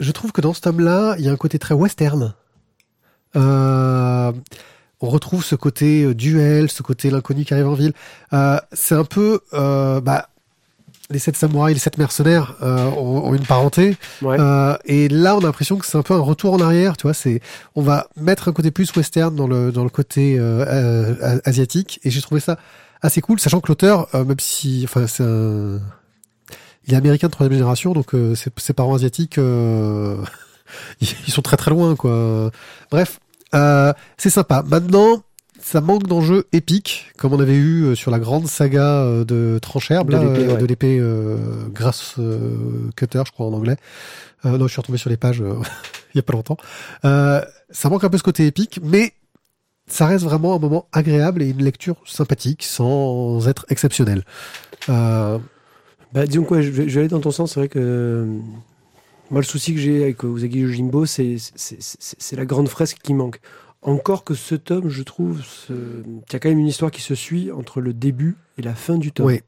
[0.02, 2.34] Je trouve que dans ce tome-là, il y a un côté très western.
[3.36, 4.32] Euh,
[5.00, 7.92] on retrouve ce côté euh, duel, ce côté l'inconnu qui arrive en ville.
[8.32, 10.28] Euh, c'est un peu, euh, bah,
[11.10, 13.96] les sept samouraïs, les sept mercenaires euh, ont, ont une parenté.
[14.22, 14.36] Ouais.
[14.86, 16.96] Et là, on a l'impression que c'est un peu un retour en arrière.
[16.96, 17.40] Tu vois, c'est,
[17.76, 20.38] on va mettre un côté plus western dans le dans le côté
[21.44, 22.00] asiatique.
[22.02, 22.58] Et j'ai trouvé ça
[23.02, 25.80] assez cool, sachant que l'auteur, même si, enfin, c'est un,
[26.86, 30.16] il est américain de troisième génération, donc euh, ses, ses parents asiatiques, euh,
[31.00, 32.50] ils sont très très loin, quoi.
[32.90, 33.20] Bref,
[33.54, 34.62] euh, c'est sympa.
[34.66, 35.22] Maintenant,
[35.60, 39.58] ça manque d'enjeux épiques, comme on avait eu euh, sur la grande saga euh, de
[39.60, 41.70] Trancherbe, De l'épée, euh, ouais.
[41.72, 42.16] Grass
[42.96, 43.76] Cutter, je crois en anglais.
[44.44, 45.54] Euh, non, je suis retombé sur les pages euh,
[46.14, 46.56] il y a pas longtemps.
[47.04, 49.12] Euh, ça manque un peu ce côté épique, mais
[49.86, 54.24] ça reste vraiment un moment agréable et une lecture sympathique sans être exceptionnelle.
[54.88, 55.38] Euh,
[56.12, 57.54] Bah, disons quoi, je vais, je vais aller dans ton sens.
[57.54, 58.26] C'est vrai que euh,
[59.30, 63.40] moi, le souci que j'ai avec Usagi Yojimbo, c'est c'est- la grande fresque qui manque.
[63.80, 67.00] Encore que ce tome, je trouve, ce- qu'il y a quand même une histoire qui
[67.00, 69.26] se suit entre le début et la fin du tome.
[69.26, 69.40] oui,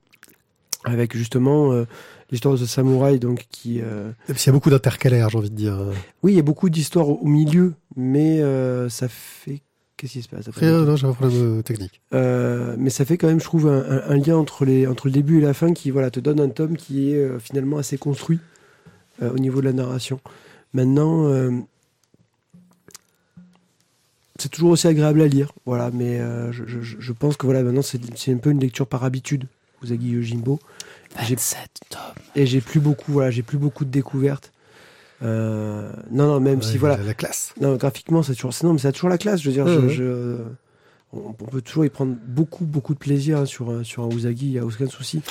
[0.84, 1.84] Avec justement euh,
[2.30, 5.54] l'histoire de ce samouraï donc, qui, euh, s'il y a beaucoup d'intercalaires, j'ai envie de
[5.54, 5.78] dire.
[6.22, 9.60] Oui, il y a beaucoup d'histoires au, au milieu, mais euh, ça fait.
[10.04, 12.02] Qu'est-ce qui se passe après Rien, non, j'ai un problème euh, technique.
[12.12, 15.38] Euh, Mais ça fait quand même, je trouve, un, lien entre, les, entre le début
[15.38, 18.38] et la fin qui voilà, te donne un tome qui est euh, finalement assez construit
[19.22, 20.20] euh, au niveau de la narration.
[20.74, 21.30] Maintenant,
[24.38, 27.82] c'est toujours aussi agréable à lire, voilà, mais je, je- je pense que voilà, maintenant
[27.82, 29.44] c'est c'est un peu une lecture par habitude,
[29.82, 30.58] Usagi Yojimbo.
[31.22, 32.00] J'ai- 27 tomes.
[32.34, 34.52] Et j'ai plus beaucoup, voilà, j'ai plus beaucoup de découvertes.
[35.24, 37.54] Euh, non, non, même si voilà, la, la classe.
[37.60, 39.40] non, graphiquement, c'est toujours, non, mais ça a toujours la classe.
[39.40, 39.88] Je veux dire, Ouais, je- ouais.
[39.94, 40.36] je-
[41.12, 44.10] on, on peut toujours y prendre beaucoup, beaucoup de plaisir hein, sur, un- sur un
[44.10, 45.22] Usagi, il n'y a aucun souci.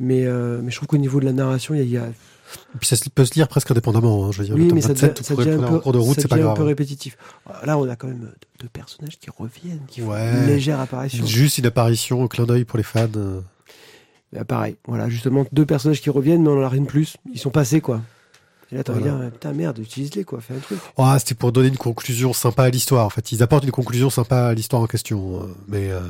[0.00, 2.78] Mais, euh, mais je trouve qu'au niveau de la narration, il y a, y Et
[2.78, 4.26] puis ça peut se lire presque indépendamment.
[4.26, 5.78] Hein, je veux dire, oui, le mais ça 27, devient, ça devient un en peu,
[5.80, 7.16] cours de route, ça c'est pas devient un peu répétitif.
[7.64, 8.30] Là, on a quand même
[8.60, 10.32] deux personnages qui reviennent, qui font Ouais.
[10.40, 11.24] une légère apparition.
[11.26, 13.06] Juste une apparition, un clin d'œil pour les fans.
[13.16, 13.40] euh.
[14.32, 17.16] Bah, pareil, voilà, justement, deux personnages qui reviennent, mais on en a rien de plus.
[17.32, 18.00] Ils sont passés, quoi.
[18.72, 19.30] Et là, t'as envie Voilà.
[19.30, 20.78] putain, merde, utilise-les, quoi, fais un truc.
[20.96, 23.04] Ah, c'était pour donner une conclusion sympa à l'histoire.
[23.06, 25.42] En fait, ils apportent une conclusion sympa à l'histoire en question.
[25.42, 26.00] euh, Mais euh,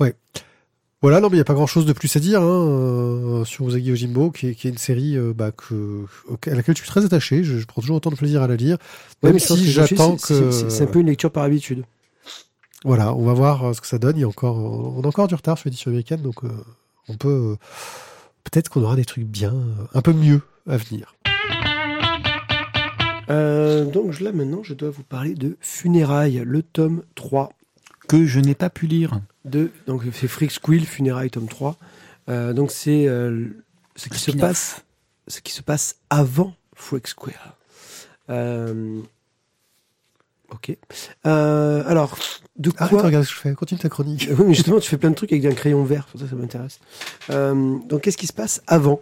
[0.00, 0.14] ouais.
[1.00, 3.66] Voilà, non, mais il n'y a pas grand-chose de plus à dire hein, euh, sur
[3.66, 6.04] Usagi Yojimbo, qui est, qui est une série euh, bah, que,
[6.46, 7.42] à laquelle je suis très attaché.
[7.42, 8.76] Je, je prends toujours autant de plaisir à la lire.
[9.24, 10.52] Même si j'attends que...
[10.52, 11.82] c'est- un peu une lecture par habitude.
[12.84, 14.16] Voilà, on va voir ce que ça donne.
[14.16, 16.48] Il y a encore, on a encore du retard sur l'édition américaine, donc euh,
[17.08, 17.56] on peut
[18.44, 19.54] peut-être qu'on aura des trucs bien,
[19.94, 21.14] un peu mieux à venir.
[23.30, 27.52] Euh, donc là, maintenant, je dois vous parler de Funérailles, le tome 3
[28.08, 29.20] Que je n'ai pas pu lire.
[29.44, 29.70] de.
[29.86, 31.76] Donc, c'est Freak Squill, Funérailles, tome 3.
[32.28, 33.46] Euh, donc, c'est euh,
[33.96, 34.82] ce qui se passe
[35.28, 37.34] ce qui se passe avant Freak Squill.
[38.28, 39.00] Euh,
[40.50, 40.76] ok.
[41.26, 42.18] Euh, alors,
[42.56, 42.82] de quoi.
[42.82, 43.54] Arrête de regarder ce que je fais.
[43.54, 44.28] Continue ta chronique.
[44.30, 46.34] Oui, mais justement, tu fais plein de trucs avec un crayon vert, pour ça ça
[46.34, 46.80] m'intéresse.
[47.30, 49.00] Euh, donc, qu'est-ce qui se passe avant?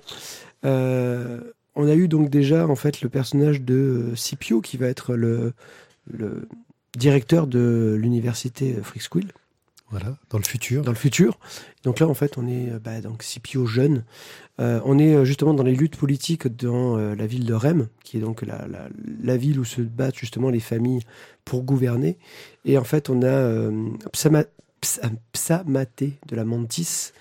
[0.64, 1.40] Euh,
[1.82, 5.14] On a eu donc déjà en fait le personnage de euh, Scipio qui va être
[5.14, 5.54] le,
[6.12, 6.46] le
[6.96, 9.32] directeur de l'université Freak Squill
[9.90, 10.82] Voilà, dans le futur.
[10.82, 11.38] dans le futur.
[11.84, 14.04] Donc là, en fait, on est euh, bah, donc Scipio jeune.
[14.60, 17.88] Euh, on est euh, justement dans les luttes politiques dans euh, la ville de Rem,
[18.04, 18.88] qui est donc la, la,
[19.22, 21.02] la ville où se battent justement les familles
[21.46, 22.18] pour gouverner.
[22.66, 24.44] Et en fait, on a euh, Psama-
[24.82, 27.12] Psa- Psamaté de la Mantis,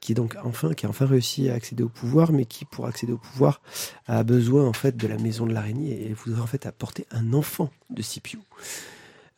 [0.00, 2.86] qui est donc enfin qui a enfin réussi à accéder au pouvoir, mais qui pour
[2.86, 3.60] accéder au pouvoir
[4.06, 7.32] a besoin en fait de la maison de l'araignée et voudrait en fait apporter un
[7.32, 8.40] enfant de Scipio.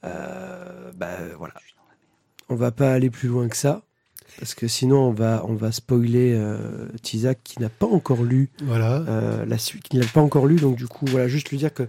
[0.04, 1.54] Euh, bah voilà.
[2.48, 3.82] On va pas aller plus loin que ça.
[4.38, 8.48] Parce que sinon, on va, on va spoiler euh, Tizak qui n'a pas encore lu
[8.62, 8.98] Voilà.
[9.08, 10.56] euh, la suite, qui ne l'a pas encore lu.
[10.56, 11.82] Donc, du coup, voilà, juste lui dire que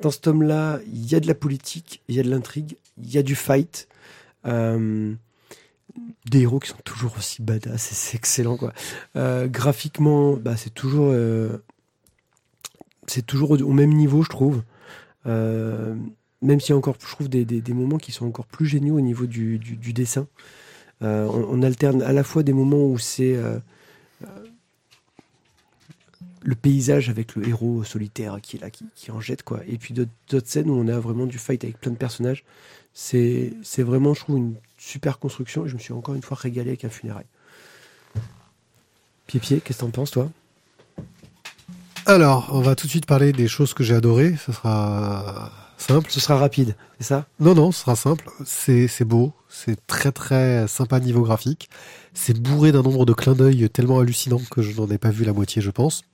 [0.00, 3.10] dans ce tome-là, il y a de la politique, il y a de l'intrigue, il
[3.10, 3.88] y a du fight.
[4.46, 5.14] euh,
[6.26, 8.72] des héros qui sont toujours aussi badass, c'est excellent, quoi.
[9.16, 11.62] Euh, graphiquement, bah, c'est toujours, euh,
[13.06, 14.62] c'est toujours au, même niveau, je trouve.
[15.26, 15.94] Euh,
[16.42, 19.26] même a encore, je trouve, des, des, moments qui sont encore plus géniaux au niveau
[19.26, 20.26] du, du, dessin.
[21.00, 23.36] On, alterne à la fois des moments où c'est
[26.42, 29.60] le paysage avec le héros solitaire qui est là, qui, qui en jette, quoi.
[29.66, 32.44] Et puis d'autres scènes où on a vraiment du fight avec plein de personnages.
[32.92, 35.66] C'est vraiment, je trouve, une super construction.
[35.66, 37.26] Et je me suis encore une fois régalé avec un funérail.
[39.26, 40.30] Pied-pied, qu'est-ce que t'en penses, toi?
[42.06, 44.36] Alors, on va tout de suite parler des choses que j'ai adorées.
[44.46, 46.10] Ce sera simple.
[46.10, 47.26] Ce sera rapide, c'est ça?
[47.38, 48.30] Non, non, ce sera simple.
[48.46, 49.34] C'est c'est beau.
[49.50, 51.68] C'est très, très sympa niveau graphique.
[52.14, 55.24] C'est bourré d'un nombre de clins d'œil tellement hallucinant que je n'en ai pas vu
[55.24, 56.04] la moitié, je pense.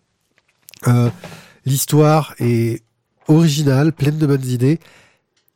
[0.88, 1.10] Euh,
[1.66, 2.82] L'histoire est
[3.26, 4.80] originale, pleine de bonnes idées,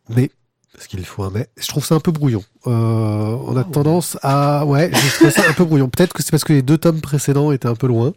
[0.09, 0.31] mais
[0.79, 2.45] parce qu'il faut un mais, je trouve ça un peu brouillon.
[2.69, 3.73] Euh, on a Ah ouais.
[3.73, 5.89] tendance à, ouais, je trouve ça un peu brouillon.
[5.89, 8.13] Peut-être que c'est parce que les deux tomes précédents étaient un peu loin,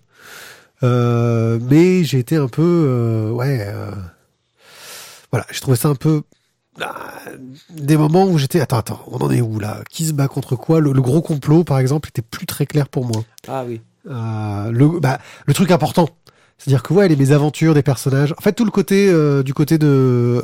[0.84, 3.68] Euh, mais j'ai été un peu, euh, ouais,
[5.32, 6.22] voilà, j'ai trouvé ça un peu
[6.80, 7.14] ah,
[7.70, 9.82] des moments où j'étais, attends, attends, on en est où là?
[9.90, 10.80] Qui se bat contre quoi?
[10.80, 13.24] Le, le gros complot, par exemple, était plus très clair pour moi.
[13.48, 13.82] Ah oui.
[14.06, 16.10] Le, bah, le truc important,
[16.64, 19.78] c'est-à-dire que ouais, les mésaventures des personnages, en fait, tout le côté euh, du côté
[19.80, 19.88] de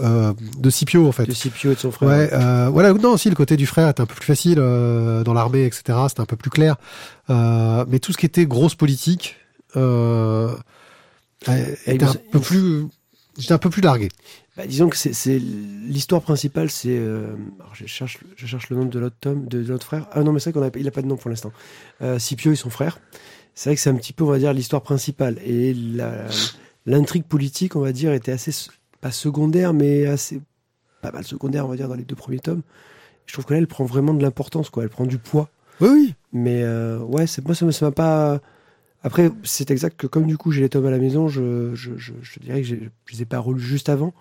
[0.02, 1.26] euh, de Scipio, en fait.
[1.26, 2.10] De Scipio et de son frère.
[2.10, 5.34] Ouais, euh, voilà, non, aussi le côté du frère était un peu plus facile dans
[5.34, 5.98] l'armée, etc.
[6.10, 6.76] C'était un peu plus clair.
[7.30, 9.36] Mais tout ce qui était grosse politique
[9.76, 10.50] euh,
[11.86, 12.86] était un peu plus,
[13.38, 14.10] j'étais un peu plus largué.
[14.56, 16.98] Bah, disons que c'est- l'histoire principale, c'est.
[16.98, 17.28] euh,
[17.74, 20.08] je cherche, je cherche le nom de l'autre tome, de, de l'autre frère.
[20.14, 21.52] Ah non, mais c'est vrai qu'il a pas de nom pour l'instant.
[22.02, 23.00] Euh, Scipio et son frère.
[23.58, 25.40] C'est vrai que c'est un petit peu, on va dire, l'histoire principale.
[25.44, 25.76] Et
[26.86, 28.52] l'intrigue politique, on va dire, était assez
[29.02, 30.42] pas secondaire, mais assez
[31.02, 32.62] pas mal secondaire, on va dire, dans les deux premiers tomes.
[33.26, 34.84] Je trouve que là, elle prend vraiment de l'importance, quoi.
[34.84, 35.50] Elle prend du poids.
[35.82, 36.14] Oui, oui.
[36.34, 38.42] Mais euh, ouais, moi ça m'a- pas.
[39.02, 41.98] Après, c'est exact que comme du coup j'ai les tomes à la maison, je, je,
[41.98, 44.14] je, je dirais que je les ai pas relus juste avant,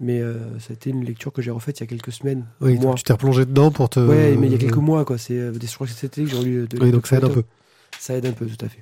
[0.00, 2.46] mais euh, ça a été une lecture que j'ai refaite il y a quelques semaines.
[2.60, 2.94] Oui, mois.
[2.94, 4.00] tu t'es replongé dedans pour te.
[4.00, 5.18] Ouais, mais il y a quelques mois quoi.
[5.18, 6.66] C'est euh, des je crois que c'était que j'ai relu.
[6.66, 7.44] de- Oui, donc ça aide un peu.
[8.02, 8.80] Ça aide un peu, tout à fait.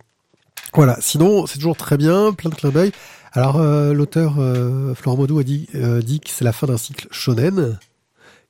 [0.73, 0.97] Voilà.
[1.03, 2.91] Sinon, c'est toujours très bien, plein de clins d'œil.
[3.33, 6.79] Alors, euh, l'auteur euh, Florent Modou a dit, euh, dit que c'est la fin d'un
[6.79, 7.79] cycle shonen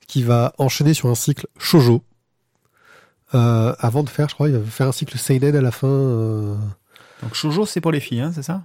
[0.07, 2.03] qui va enchaîner sur un cycle shojo.
[3.35, 5.89] Euh, avant de faire, je crois, il va faire un cycle seinen à la fin.
[5.89, 6.55] euh.
[7.21, 8.63] Donc shoujo, c'est pour les filles, hein, c'est ça?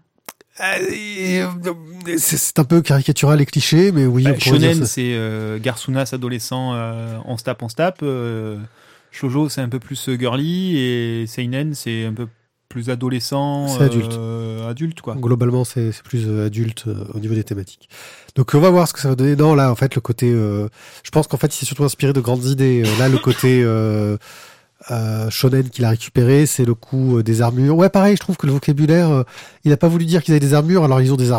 [2.18, 4.22] C'est un peu caricatural et cliché, mais oui.
[4.22, 8.04] Bah, Shonen, c'est euh, garçonnas, adolescent, euh, on se tape, on se tape.
[9.16, 10.76] Shoujo, c'est un peu plus euh, girly.
[10.76, 12.26] Et seinen, c'est un peu
[12.68, 13.68] plus adolescent.
[13.68, 14.12] C'est adulte.
[14.18, 15.14] euh, adulte, quoi.
[15.14, 17.88] Globalement, c'est plus euh, adulte euh, au niveau des thématiques.
[18.34, 19.34] Donc, on va voir ce que ça va donner.
[19.36, 20.30] Non, là, en fait, le côté.
[20.30, 20.68] euh,
[21.02, 22.82] je pense qu'en fait, il s'est surtout inspiré de grandes idées.
[22.98, 23.64] Là, le côté.
[25.30, 27.76] shonen qu'il a récupéré, c'est le coup des armures.
[27.76, 29.24] Ouais, pareil, je trouve que le vocabulaire,
[29.64, 31.32] il a pas voulu dire qu'ils avaient des armures, alors ils ont des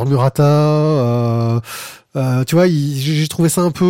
[2.18, 3.86] euh, tu vois, j'ai trouvé ça un peu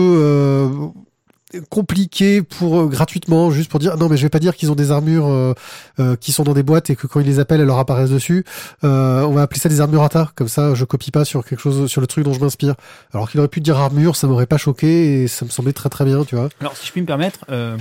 [1.69, 4.75] compliqué pour euh, gratuitement, juste pour dire non, mais je vais pas dire qu'ils ont
[4.75, 5.53] des armures euh,
[5.99, 8.09] euh, qui sont dans des boîtes et que quand ils les appellent, elles leur apparaissent
[8.09, 8.43] dessus.
[8.83, 11.45] Euh, on va appeler ça des armures à tas, comme ça, je copie pas sur
[11.45, 12.75] quelque chose, sur le truc dont je m'inspire.
[13.13, 15.89] Alors qu'il aurait pu dire armure, ça m'aurait pas choqué et ça me semblait très
[15.89, 16.49] très bien, tu vois.
[16.59, 17.77] Alors, si je puis me permettre, euh,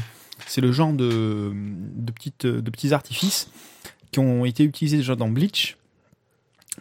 [0.47, 3.49] c'est le genre de, de, petites, de petits artifices
[4.13, 5.77] qui ont été utilisés déjà dans Bleach,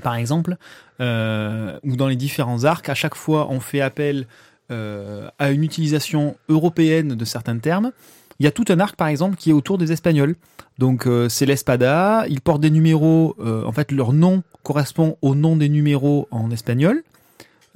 [0.04, 0.58] par exemple,
[1.00, 2.90] ou dans les différents arcs.
[2.90, 4.28] À chaque fois, on fait appel
[4.72, 7.92] euh, à une utilisation européenne de certains termes.
[8.40, 10.36] Il y a tout un arc, par exemple, qui est autour des Espagnols.
[10.78, 12.26] Donc, euh, c'est l'espada.
[12.28, 13.36] Ils portent des numéros.
[13.40, 17.02] euh, en fait, leur nom correspond au nom des numéros en espagnol.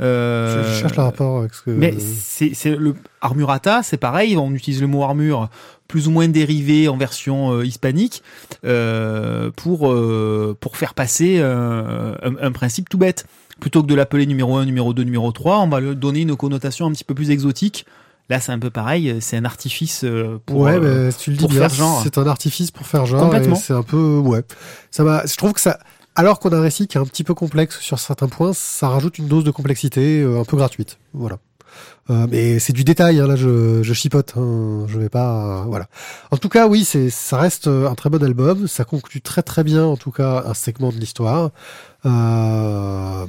[0.01, 1.71] Euh, Je cherche le rapport avec ce que.
[1.71, 4.37] mais c'est c'est le armurata, c'est pareil.
[4.37, 5.49] On utilise le mot armure
[5.89, 8.23] plus ou moins dérivé en version hispanique
[9.55, 9.93] pour
[10.59, 13.25] pour faire passer un, un principe tout bête.
[13.59, 16.35] Plutôt que de l'appeler numéro 1, numéro 2, numéro 3, on va lui donner une
[16.35, 17.85] connotation un petit peu plus exotique.
[18.29, 19.17] Là, c'est un peu pareil.
[19.21, 20.59] C'est un artifice euh, pour.
[20.61, 22.01] ouais, euh, mais tu le dis pour bien, faire genre.
[22.03, 23.23] c'est un artifice pour faire genre.
[23.23, 23.55] Complètement.
[23.55, 24.43] C'est un peu, ouais.
[24.91, 25.25] Ça va.
[25.25, 25.79] Je trouve que ça,
[26.15, 28.89] alors qu'on a un récit qui est un petit peu complexe sur certains points, ça
[28.89, 30.99] rajoute une dose de complexité euh, un peu gratuite.
[31.13, 31.39] Voilà.
[32.09, 33.19] Euh, mais c'est du détail.
[33.19, 34.33] Hein, là, je, je chipote.
[34.37, 35.61] Hein, je vais pas.
[35.61, 35.87] euh, voilà.
[36.31, 38.67] En tout cas, oui, c'est, ça reste un très bon album.
[38.67, 41.51] Ça conclut très très bien, en tout cas, un segment de l'histoire.
[42.05, 43.25] Euh,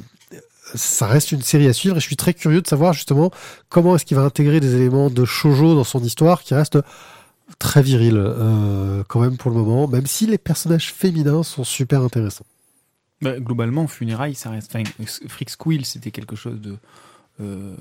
[0.74, 3.30] ça reste une série à suivre et je suis très curieux de savoir justement
[3.68, 6.78] comment est-ce qu'il va intégrer des éléments de shojo dans son histoire qui reste
[7.58, 12.02] très viril euh, quand même pour le moment, même si les personnages féminins sont super
[12.02, 12.46] intéressants.
[13.22, 14.74] Bah, globalement, funérailles, ça reste.
[14.74, 14.84] Enfin,
[15.28, 15.50] Freak
[15.84, 16.76] c'était quelque chose de.
[17.40, 17.74] euh,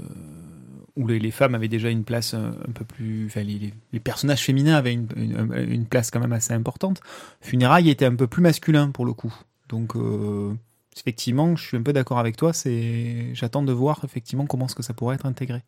[0.95, 3.27] où les, femmes avaient déjà une place un, un peu plus.
[3.27, 7.01] Enfin, les, personnages féminins avaient une, place quand même assez importante.
[7.41, 9.33] Funérailles était un peu plus masculin pour le coup.
[9.69, 10.53] Donc, euh,
[10.99, 12.53] effectivement, je suis un peu d'accord avec toi.
[12.53, 15.61] C'est, j'attends de voir effectivement comment est-ce que ça pourrait être intégré.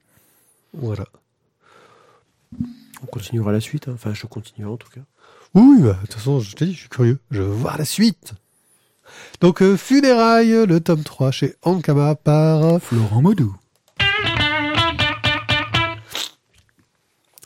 [0.73, 1.05] Voilà.
[3.03, 3.87] On continuera la suite.
[3.87, 3.93] hein.
[3.95, 5.01] Enfin, je continuerai en tout cas.
[5.53, 7.19] Oui, bah, de toute façon, je t'ai dit, je suis curieux.
[7.31, 8.33] Je veux voir la suite.
[9.41, 13.55] Donc, euh, Funérailles, le tome 3 chez Ankama par Florent Modou.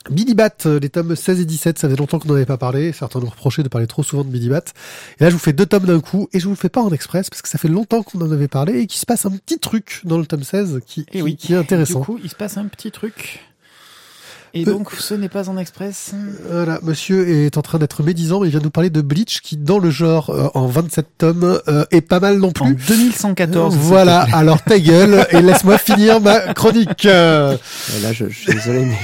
[0.10, 2.58] Billy Bat, euh, les tomes 16 et 17, ça fait longtemps qu'on n'en avait pas
[2.58, 2.92] parlé.
[2.94, 4.62] Certains nous reprochaient de parler trop souvent de Billy Bat.
[5.20, 6.82] Et là, je vous fais deux tomes d'un coup, et je vous le fais pas
[6.82, 9.26] en express, parce que ça fait longtemps qu'on en avait parlé, et qu'il se passe
[9.26, 11.36] un petit truc dans le tome 16 qui, Et qui- oui.
[11.36, 12.00] qui est intéressant.
[12.00, 13.40] Du coup, il se passe un petit truc.
[14.58, 16.14] Et Euh, donc, ce n'est pas en express.
[16.50, 19.58] Voilà, monsieur est en train d'être médisant, mais il vient nous parler de Bleach, qui,
[19.58, 22.76] dans le genre, euh, en 27 tomes, euh, est pas mal non En plus.
[22.88, 23.76] 2114.
[23.76, 27.06] Voilà, alors ta gueule, et laisse-moi finir ma chronique.
[27.06, 27.58] Euh,
[28.02, 28.98] là, je, je suis désolé, mais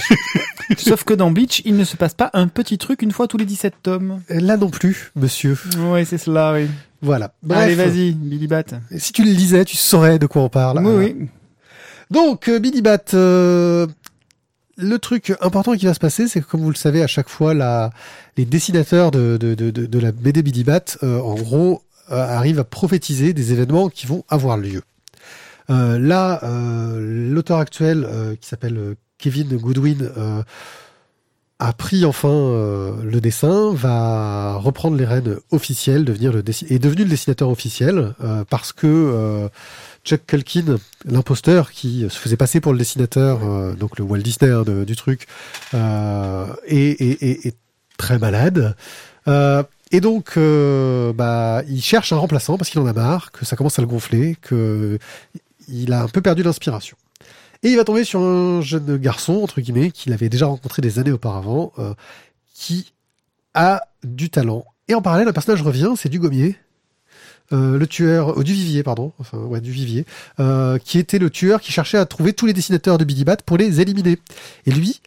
[0.78, 3.38] Sauf que dans Bleach, il ne se passe pas un petit truc une fois tous
[3.38, 4.22] les 17 tomes.
[4.30, 5.58] Là non plus, monsieur.
[5.80, 6.68] Ouais, c'est cela, oui.
[7.02, 7.34] Voilà.
[7.44, 8.64] Bref, Allez, vas-y, Billy Bat.
[8.98, 10.86] si tu le lisais, tu saurais de quoi on parle.
[10.86, 11.28] Oui, oui.
[12.12, 13.88] Donc, euh, Billy Bat, euh,
[14.78, 17.30] le truc important qui va se passer, c'est que comme vous le savez, à chaque
[17.30, 17.92] fois, la,
[18.38, 22.16] les dessinateurs de, de, de, de, de la BD Billy Bat, euh, en gros, euh,
[22.16, 24.82] arrivent à prophétiser des événements qui vont avoir lieu.
[25.70, 30.42] Euh, là, euh, l'auteur actuel, euh, qui s'appelle euh, Kevin Goodwin, euh,
[31.60, 37.50] a pris enfin euh, le dessin, va reprendre les rênes officielles, est devenu le dessinateur
[37.50, 39.48] officiel euh, parce que
[40.04, 43.40] Chuck Culkin, l'imposteur qui se faisait passer pour le dessinateur,
[43.76, 45.28] donc le Walt Disney hein, du truc,
[45.74, 47.56] est,
[47.98, 48.76] très malade.
[49.28, 50.40] Et donc,
[51.16, 53.88] bah, il cherche un remplaçant parce qu'il en a marre, que ça commence à le
[53.88, 54.98] gonfler, que
[55.68, 56.98] il a un peu perdu l'inspiration.
[57.64, 61.00] Et il va tomber sur un jeune garçon, entre guillemets, qu'il avait déjà rencontré des
[61.00, 61.94] années auparavant, euh,
[62.54, 62.94] qui
[63.54, 64.66] a du talent.
[64.88, 66.58] Et en parallèle, un personnage revient, c'est Dugommier,
[67.54, 70.06] euh, le tueur, euh, du Vivier, pardon, enfin, ouais, du Vivier,
[70.40, 73.38] euh, qui était le tueur qui cherchait à trouver tous les dessinateurs de Billy Bat
[73.46, 74.20] pour les éliminer.
[74.66, 75.02] Et lui,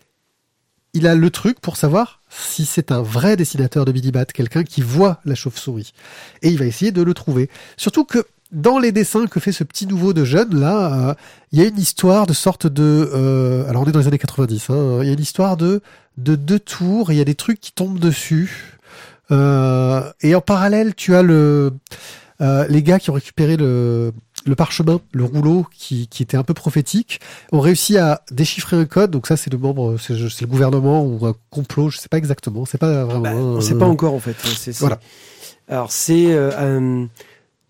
[0.92, 4.62] il a le truc pour savoir si c'est un vrai dessinateur de Billy Bat, quelqu'un
[4.62, 5.94] qui voit la chauve-souris.
[6.42, 7.48] Et il va essayer de le trouver.
[7.78, 11.14] Surtout que dans les dessins que fait ce petit nouveau de jeune là, euh,
[11.52, 14.18] il y a une histoire de sorte de, euh, alors on est dans les années
[14.18, 15.80] 90, hein, il y a une histoire de
[16.16, 18.78] de deux tours, il y a des trucs qui tombent dessus.
[19.32, 21.72] Euh, et en parallèle, tu as le
[22.68, 24.12] les gars qui ont récupéré le
[24.46, 27.18] le parchemin, le rouleau qui, qui était un peu prophétique,
[27.50, 29.10] ont réussi à déchiffrer un code.
[29.10, 32.66] Donc ça, c'est le membre, c'est le gouvernement ou un complot, je sais pas exactement.
[32.66, 33.20] C'est pas vraiment.
[33.22, 34.36] Bah, un- on sait pas encore en fait.
[34.80, 35.00] Voilà.
[35.68, 37.06] Alors c'est euh,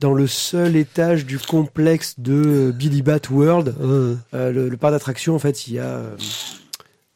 [0.05, 4.77] dans le seul étage du complexe de euh, Billy Bat World, Euh, euh, le, le
[4.77, 6.03] parc d'attraction en fait, il y a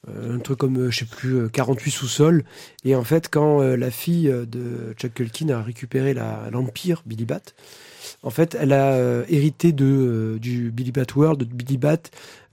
[0.09, 2.45] euh, un truc comme, je sais plus, euh, 48 sous-sols.
[2.87, 7.43] Et en fait, quand la fille de Chuck Culkin a récupéré l'Empire, Billy Bat,
[8.23, 8.97] en fait, elle a
[9.29, 11.99] hérité de, du Billy Bat World, de Billy Bat,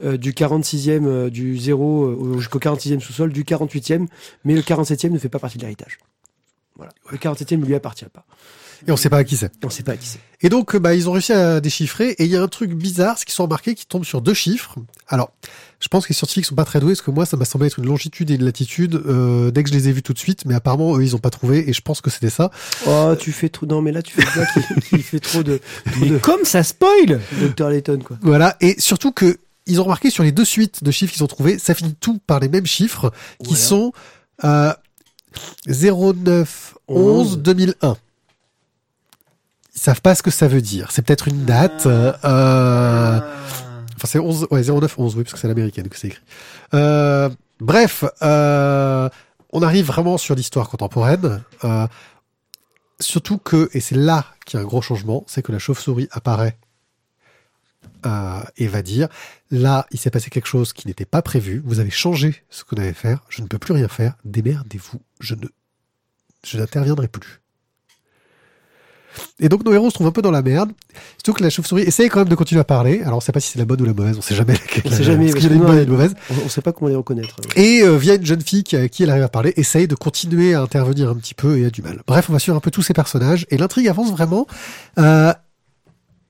[0.03, 4.07] du 46e, euh, du 0 euh, jusqu'au 46e sous-sol, du 48e,
[4.43, 5.97] mais le 47e ne fait pas partie de l'héritage.
[6.75, 6.91] Voilà.
[7.09, 8.25] Le 47e ne lui appartient pas.
[8.87, 9.51] Et on sait pas à qui c'est.
[9.63, 10.19] On ne sait pas à qui c'est.
[10.41, 12.11] Et donc, euh, bah, ils ont réussi à déchiffrer.
[12.19, 14.33] Et il y a un truc bizarre, ce qu'ils sont remarqués, qui tombe sur deux
[14.33, 14.75] chiffres.
[15.07, 15.31] Alors,
[15.79, 17.67] je pense que les scientifiques sont pas très doués, parce que moi, ça m'a semblé
[17.67, 20.19] être une longitude et une latitude euh, dès que je les ai vus tout de
[20.19, 20.45] suite.
[20.45, 21.69] Mais apparemment, eux, ils ont pas trouvé.
[21.69, 22.51] Et je pense que c'était ça.
[22.87, 23.65] Oh, tu fais trop.
[23.65, 26.43] Non, mais là, tu fais gars qui, qui fait trop de, trop Mais de comme
[26.45, 27.69] ça spoil Dr.
[27.69, 28.17] Layton, quoi.
[28.21, 28.55] Voilà.
[28.61, 31.57] Et surtout que ils ont remarqué sur les deux suites de chiffres qu'ils ont trouvés,
[31.57, 33.11] ça finit tout par les mêmes chiffres,
[33.43, 33.63] qui Voilà.
[33.63, 33.93] sont
[34.43, 34.71] euh,
[35.67, 37.97] 09 11 2001.
[39.85, 40.89] Savent pas ce que ça veut dire.
[40.89, 41.85] C'est peut-être une date.
[41.85, 43.19] euh, euh,
[43.95, 46.23] Enfin, c'est 11, ouais, 09 11, oui, parce que c'est l'américaine que c'est écrit.
[46.73, 47.29] Euh,
[47.59, 51.43] bref, on arrive vraiment sur l'histoire contemporaine.
[52.99, 56.07] Surtout que, et c'est là qu'il y a un gros changement, c'est que la chauve-souris
[56.09, 56.57] apparaît
[58.57, 59.07] et va dire,
[59.51, 62.75] là, il s'est passé quelque chose qui n'était pas prévu, vous avez changé ce qu'on
[62.75, 65.45] devait faire, je ne peux plus rien faire, démerdez-vous, je ne,
[66.43, 67.44] je n'interviendrai plus.
[69.39, 70.71] Et donc nos héros se trouvent un peu dans la merde.
[71.17, 73.01] Surtout que la chauve-souris essaye quand même de continuer à parler.
[73.03, 74.83] Alors on sait pas si c'est la bonne ou la mauvaise, on sait jamais laquelle.
[74.85, 76.13] On sait jamais, parce qu'il y a une bonne et une mauvaise.
[76.31, 77.35] On, on sait pas comment les reconnaître.
[77.55, 79.95] Et euh, via une jeune fille qui, à qui elle arrive à parler, essaye de
[79.95, 82.01] continuer à intervenir un petit peu et a du mal.
[82.07, 84.47] Bref, on va suivre un peu tous ces personnages et l'intrigue avance vraiment.
[84.99, 85.33] Euh,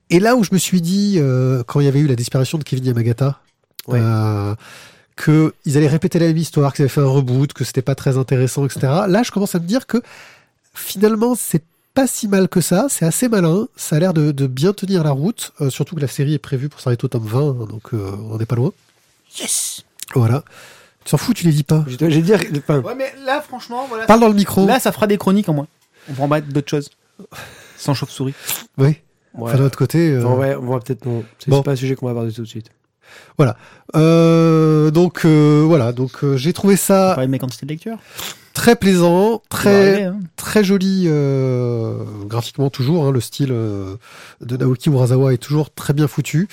[0.09, 2.57] et là où je me suis dit, euh, quand il y avait eu la disparition
[2.57, 3.39] de Kevin Yamagata,
[3.87, 3.99] Ouais.
[4.01, 4.55] euh,
[5.15, 7.95] que ils allaient répéter la même histoire, qu'ils avaient fait un reboot, que c'était pas
[7.95, 8.79] très intéressant, etc.
[9.07, 10.01] Là, je commence à me dire que
[10.73, 11.63] finalement, c'est
[11.95, 15.03] pas si mal que ça, c'est assez malin, ça a l'air de, de bien tenir
[15.03, 17.65] la route, euh, surtout que la série est prévue pour s'arrêter au tome 20, hein,
[17.69, 18.71] donc euh, on n'est pas loin.
[19.39, 19.83] Yes
[20.13, 20.43] Voilà.
[21.03, 21.83] Tu t'en fous, tu les dis pas.
[21.87, 22.39] J'ai dire,
[22.69, 24.05] Ouais, mais là, franchement, voilà.
[24.05, 24.65] Parle dans le micro.
[24.65, 25.67] Là, ça fera des chroniques en moins.
[26.09, 26.89] On va en mettre d'autres choses.
[27.77, 28.33] Sans chauve-souris.
[28.77, 28.85] Oui.
[28.87, 28.97] ouais.
[29.35, 30.11] Enfin, de l'autre côté.
[30.11, 31.23] euh, Enfin, ouais, on va peut-être non.
[31.39, 31.57] C'est Bon.
[31.57, 32.69] c'est pas un sujet qu'on va aborder tout de suite.
[33.95, 35.91] Euh, donc euh, voilà.
[35.91, 37.97] Donc euh, j'ai trouvé ça de lecture.
[38.53, 40.19] très plaisant, très arriver, hein.
[40.35, 41.07] très joli
[42.25, 43.05] graphiquement toujours.
[43.05, 46.47] hein, le style de Naoki Urasawa est toujours très bien foutu.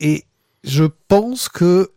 [0.00, 0.24] Et
[0.64, 1.90] je pense que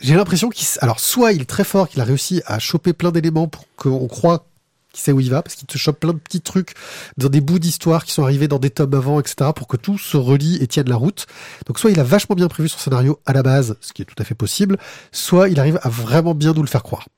[0.00, 3.10] j'ai l'impression qu'il, alors soit il est très fort, qu'il a réussi à choper plein
[3.10, 4.46] d'éléments pour qu'on croit
[4.92, 6.74] qu'il sait où il va, parce qu'il te chope plein de petits trucs
[7.16, 9.96] dans des bouts d'histoire qui sont arrivés dans des tomes avant, etc., pour que tout
[9.98, 11.26] se relie et tienne la route.
[11.66, 14.04] Donc soit il a vachement bien prévu son scénario à la base, ce qui est
[14.04, 14.76] tout à fait possible,
[15.10, 17.08] soit il arrive à vraiment bien nous le faire croire.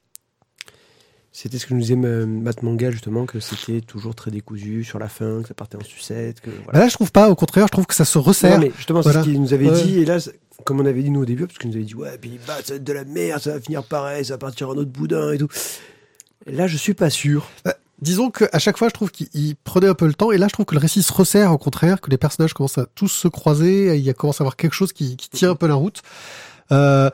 [1.37, 5.01] C'était ce que nous disait euh, Matt Manga, justement, que c'était toujours très décousu sur
[5.01, 7.66] la fin, que ça partait en sucette, que Bah là, je trouve pas, au contraire,
[7.66, 8.61] je trouve que ça se resserre.
[8.61, 9.18] Non, mais justement, Voilà.
[9.20, 9.83] c'est ce qu'il nous avait Ouais.
[9.83, 10.18] dit, et là,
[10.64, 12.59] comme on avait dit nous au début, parce qu'il nous avait dit, ouais, Billy Bat,
[12.62, 14.93] ça va être de la merde, ça va finir pareil, ça va partir en autre
[14.93, 15.49] boudin et tout.
[16.47, 17.49] Là, je suis pas sûr.
[18.01, 20.49] Disons qu'à chaque fois, je trouve qu'il il prenait un peu le temps, et là,
[20.49, 23.09] je trouve que le récit se resserre, au contraire, que les personnages commencent à tous
[23.09, 26.03] se croiser, il commence à avoir quelque chose qui, qui tient un peu la route.
[26.72, 27.11] Euh,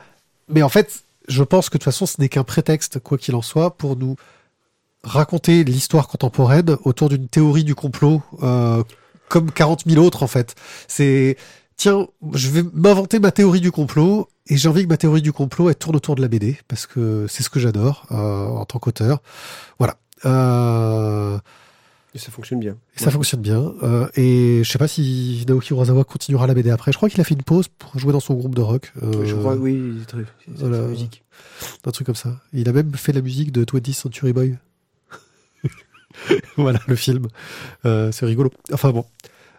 [0.49, 3.35] mais en fait, je pense que de toute façon, ce n'est qu'un prétexte, quoi qu'il
[3.35, 4.15] en soit, pour nous
[5.03, 8.83] raconter l'histoire contemporaine autour d'une théorie du complot, euh,
[9.29, 10.55] comme 40 000 autres, en fait.
[10.87, 11.37] C'est,
[11.81, 15.33] tiens, je vais m'inventer ma théorie du complot, et j'ai envie que ma théorie du
[15.33, 18.65] complot, elle tourne autour de la BD, parce que c'est ce que j'adore, euh, en
[18.65, 19.21] tant qu'auteur.
[19.79, 19.97] Voilà.
[20.25, 21.39] Euh,
[22.13, 22.75] Et ça fonctionne bien.
[22.95, 23.73] et ça fonctionne bien.
[23.81, 26.91] Euh, et je sais pas si Naoki Urasawa continuera la BD après.
[26.91, 28.93] Je crois qu'il a fait une pause pour jouer dans son groupe de rock.
[29.01, 30.77] Euh, Je crois, oui, c'est très, voilà.
[30.77, 31.23] sa musique.
[31.85, 32.35] Un truc comme ça.
[32.53, 34.57] Il a même fait la musique de 20th Century Boy.
[36.57, 37.27] voilà, le film.
[37.85, 38.51] Euh, c'est rigolo.
[38.71, 39.05] Enfin bon.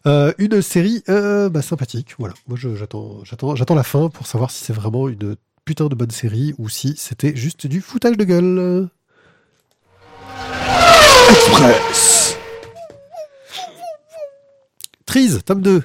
[0.07, 2.15] Euh, une série euh, bah, sympathique.
[2.19, 2.35] Voilà.
[2.49, 6.11] Moi, j'attends, j'attends, j'attends la fin pour savoir si c'est vraiment une putain de bonne
[6.11, 8.89] série ou si c'était juste du foutage de gueule.
[11.31, 12.37] Express
[15.07, 15.83] Trees, tome 2.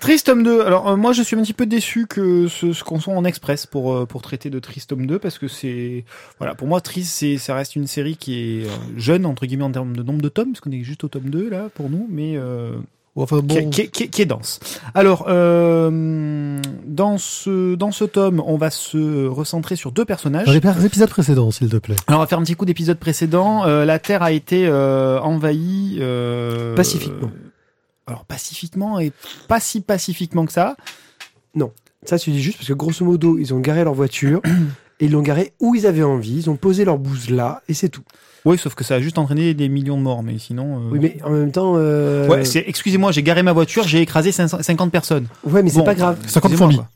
[0.00, 0.60] Triste tome 2.
[0.62, 3.24] Alors euh, moi je suis un petit peu déçu que ce, ce qu'on soit en
[3.24, 6.04] express pour euh, pour traiter de Triste tome 2 parce que c'est
[6.38, 9.64] voilà pour moi Triste c'est ça reste une série qui est euh, jeune entre guillemets
[9.64, 11.90] en termes de nombre de tomes parce qu'on est juste au tome 2 là pour
[11.90, 12.72] nous mais euh,
[13.20, 13.70] Enfin qui, bon.
[13.70, 14.60] qui- qui- qui est dense.
[14.94, 20.46] Alors euh, dans ce dans ce tome on va se recentrer sur deux personnages.
[20.46, 21.96] Dans les per- épisodes précédents, s'il te plaît.
[22.06, 23.64] Alors on va faire un petit coup d'épisode précédent.
[23.66, 27.30] Euh, la Terre a été euh, envahie euh, Pacifiquement.
[28.08, 29.12] Alors pacifiquement et
[29.46, 30.76] pas si pacifiquement que ça.
[32.06, 34.40] Ça, tu dis juste parce que grosso modo, ils ont garé leur voiture
[35.00, 36.36] et ils l'ont garé où ils avaient envie.
[36.36, 38.02] Ils ont posé leur bouse là et c'est tout.
[38.44, 40.78] Oui, sauf que ça a juste entraîné des millions de morts, mais sinon.
[40.78, 41.74] euh, Oui, mais en même temps.
[41.76, 42.64] euh, Ouais, c'est.
[42.66, 45.26] Excusez-moi, j'ai garé ma voiture, j'ai écrasé 500 50 personnes.
[45.44, 46.16] ouais, mais c'est Bon, pas grave.
[46.26, 46.76] 50 excusez-moi, fourmis.
[46.76, 46.88] quoi.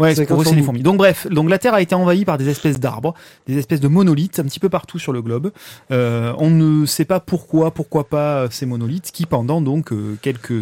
[0.00, 0.82] Ouais, C'est pour eux, c'est les fourmis.
[0.82, 3.14] Donc bref, donc la Terre a été envahie par des espèces d'arbres,
[3.46, 5.52] des espèces de monolithes un petit peu partout sur le globe.
[5.90, 10.16] Euh, on ne sait pas pourquoi, pourquoi pas euh, ces monolithes qui pendant donc euh,
[10.22, 10.52] quelques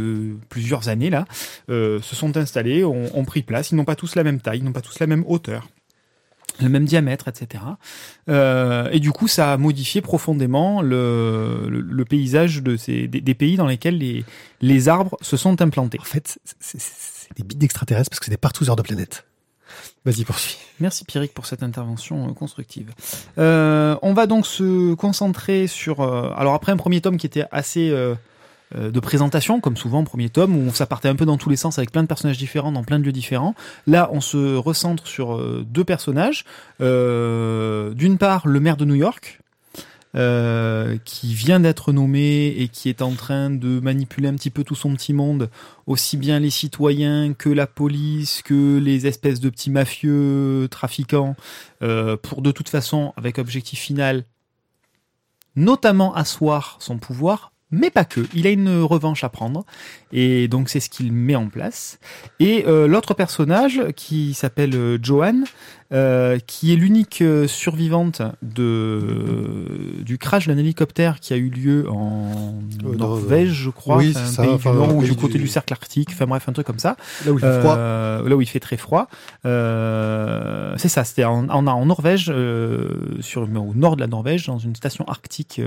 [0.49, 1.24] plusieurs années là
[1.70, 3.70] euh, se sont installés, ont, ont pris place.
[3.70, 5.68] Ils n'ont pas tous la même taille, ils n'ont pas tous la même hauteur
[6.61, 7.62] le même diamètre, etc.
[8.28, 13.20] Euh, et du coup, ça a modifié profondément le, le, le paysage de ces, des,
[13.20, 14.24] des pays dans lesquels les,
[14.61, 16.01] les arbres se sont implantés.
[16.01, 16.80] En fait, c'est-
[17.37, 19.24] des bits d'extraterrestres parce que c'est des partouzeurs de planètes.
[20.05, 20.57] Vas-y, poursuis.
[20.81, 22.93] Merci Pierrick pour cette intervention euh, constructive.
[23.37, 26.01] Euh, on va donc se concentrer sur...
[26.01, 28.14] euh, alors après un premier tome qui était assez euh,
[28.74, 31.57] euh, de présentation, comme souvent premier tome, où ça partait un peu dans tous les
[31.57, 33.55] sens avec plein de personnages différents, dans plein de lieux différents.
[33.87, 36.45] Là, on se recentre sur euh, deux personnages.
[36.81, 39.41] D'une part, le maire de New York.
[40.19, 44.64] Euh, qui vient d'être nommé et qui est en train de manipuler un petit peu
[44.64, 45.49] tout son petit monde,
[45.87, 51.37] aussi bien les citoyens que la police, que les espèces de petits mafieux trafiquants,
[51.83, 54.25] euh, pour de toute façon, avec objectif final,
[55.55, 58.27] notamment asseoir son pouvoir, mais pas que.
[58.35, 59.64] Il a une revanche à prendre,
[60.12, 61.99] et donc c'est ce qu'il met en place.
[62.41, 65.45] Et euh, l'autre personnage, qui s'appelle euh, Joanne,
[65.93, 71.89] euh, qui est l'unique euh, survivante de du crash d'un hélicoptère qui a eu lieu
[71.91, 75.34] en Euh, Norvège, je crois, oui, un ça, pays enfin, du Nord ou du côté
[75.34, 76.97] du- du cercle arctique, enfin bref, un truc comme ça.
[77.26, 77.76] Là où il fait froid.
[77.76, 79.09] Là où il fait très froid.
[79.47, 82.89] Euh, c'est ça, c'était en, en, en Norvège, euh,
[83.20, 85.61] sur, au nord de la Norvège, dans une station arctique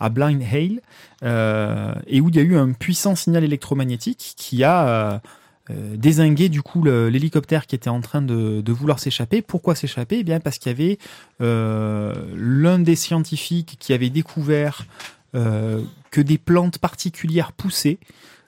[0.00, 0.80] à Blindheil,
[1.22, 5.20] euh, et où il y a eu un puissant signal électromagnétique qui a
[5.70, 9.42] euh, désingué du coup l'hélicoptère qui était en train de, de vouloir s'échapper.
[9.42, 10.18] Pourquoi s'échapper?
[10.18, 10.98] Eh bien parce qu'il y avait
[11.40, 14.84] euh, l'un des scientifiques qui avait découvert
[15.34, 17.98] euh, que des plantes particulières poussaient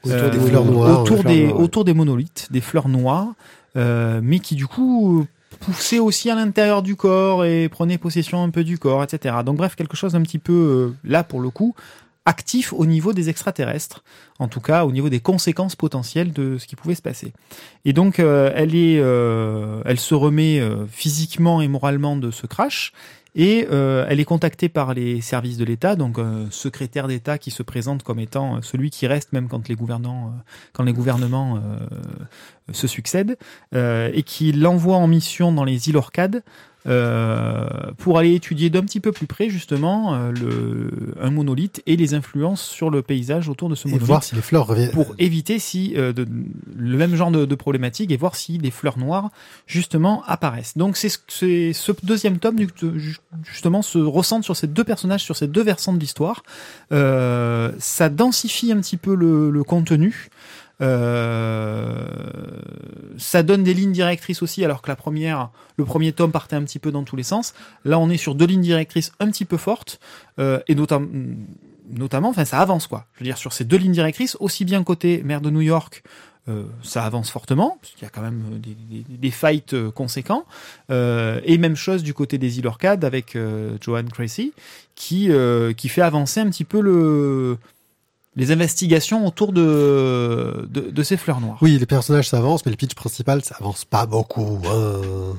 [0.04, 1.64] Autour des euh, fleurs noires, autour ouais, fleurs des noires, ouais.
[1.64, 3.28] autour des monolithes, des fleurs noires,
[3.76, 5.26] euh, mais qui du coup
[5.60, 9.36] poussaient aussi à l'intérieur du corps et prenaient possession un peu du corps, etc.
[9.44, 11.74] Donc bref, quelque chose un petit peu euh, là pour le coup
[12.26, 14.02] actif au niveau des extraterrestres,
[14.38, 17.32] en tout cas au niveau des conséquences potentielles de ce qui pouvait se passer.
[17.84, 22.46] Et donc euh, elle est, euh, elle se remet euh, physiquement et moralement de ce
[22.46, 22.92] crash.
[23.38, 26.16] Et elle est contactée par les services de l'État, donc
[26.48, 30.32] secrétaire d'État qui se présente comme étant celui qui reste même quand les gouvernants,
[30.72, 31.60] quand les gouvernements
[32.72, 33.36] se succèdent,
[33.74, 36.42] et qui l'envoie en mission dans les îles Orcades
[37.98, 42.14] pour aller étudier d'un petit peu plus près justement euh, le, un monolithe et les
[42.14, 44.90] influences sur le paysage autour de ce Et monolithe voir si les fleurs reviennent.
[44.92, 46.26] pour éviter si euh, de,
[46.76, 49.30] le même genre de, de problématique et voir si des fleurs noires
[49.66, 50.76] justement apparaissent.
[50.76, 52.58] Donc c'est ce, ce deuxième tome
[53.42, 56.42] justement se recentre sur ces deux personnages, sur ces deux versants de l'histoire.
[56.92, 60.28] Euh, ça densifie un petit peu le, le contenu.
[60.82, 62.06] Euh,
[63.16, 66.62] ça donne des lignes directrices aussi, alors que la première, le premier tome partait un
[66.64, 67.54] petit peu dans tous les sens.
[67.84, 70.00] Là, on est sur deux lignes directrices un petit peu fortes,
[70.38, 71.08] euh, et notamment,
[71.90, 73.06] notamment, enfin, ça avance quoi.
[73.14, 76.02] Je veux dire, sur ces deux lignes directrices, aussi bien côté maire de New York,
[76.48, 79.74] euh, ça avance fortement, parce qu'il y a quand même euh, des, des, des fights
[79.90, 80.44] conséquents,
[80.90, 83.36] euh, et même chose du côté des îles Orcades avec
[83.80, 84.52] Joanne Tracy,
[84.94, 85.30] qui
[85.76, 87.58] qui fait avancer un petit peu le
[88.36, 91.58] les investigations autour de, de, de ces fleurs noires.
[91.62, 94.60] Oui, les personnages s'avancent, mais le pitch principal, ça avance pas beaucoup.
[94.68, 95.36] hein.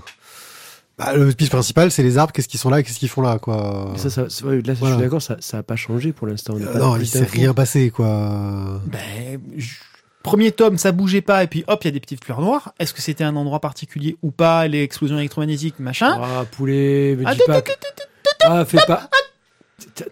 [0.98, 3.38] Bah, le pitch principal, c'est les arbres, qu'est-ce qu'ils sont là, qu'est-ce qu'ils font là,
[3.38, 3.93] quoi.
[3.98, 6.54] Ça, ça, ouais, là, je suis d'accord, ça, ça a pas changé pour l'instant.
[6.56, 8.82] on n'a Euh, pas non, il s'est rien passé, quoi.
[8.88, 9.76] Ben, je-
[10.24, 12.74] premier tome, ça bougeait pas, et puis hop, il y a des petites fleurs noires.
[12.80, 16.20] Est-ce que c'était un endroit particulier ou pas, les explosions électromagnétiques, machin?
[16.20, 17.62] Ah, poulet, me Ah, dis pas.
[17.62, 17.72] que-
[18.43, 19.08] Ah, fais pas.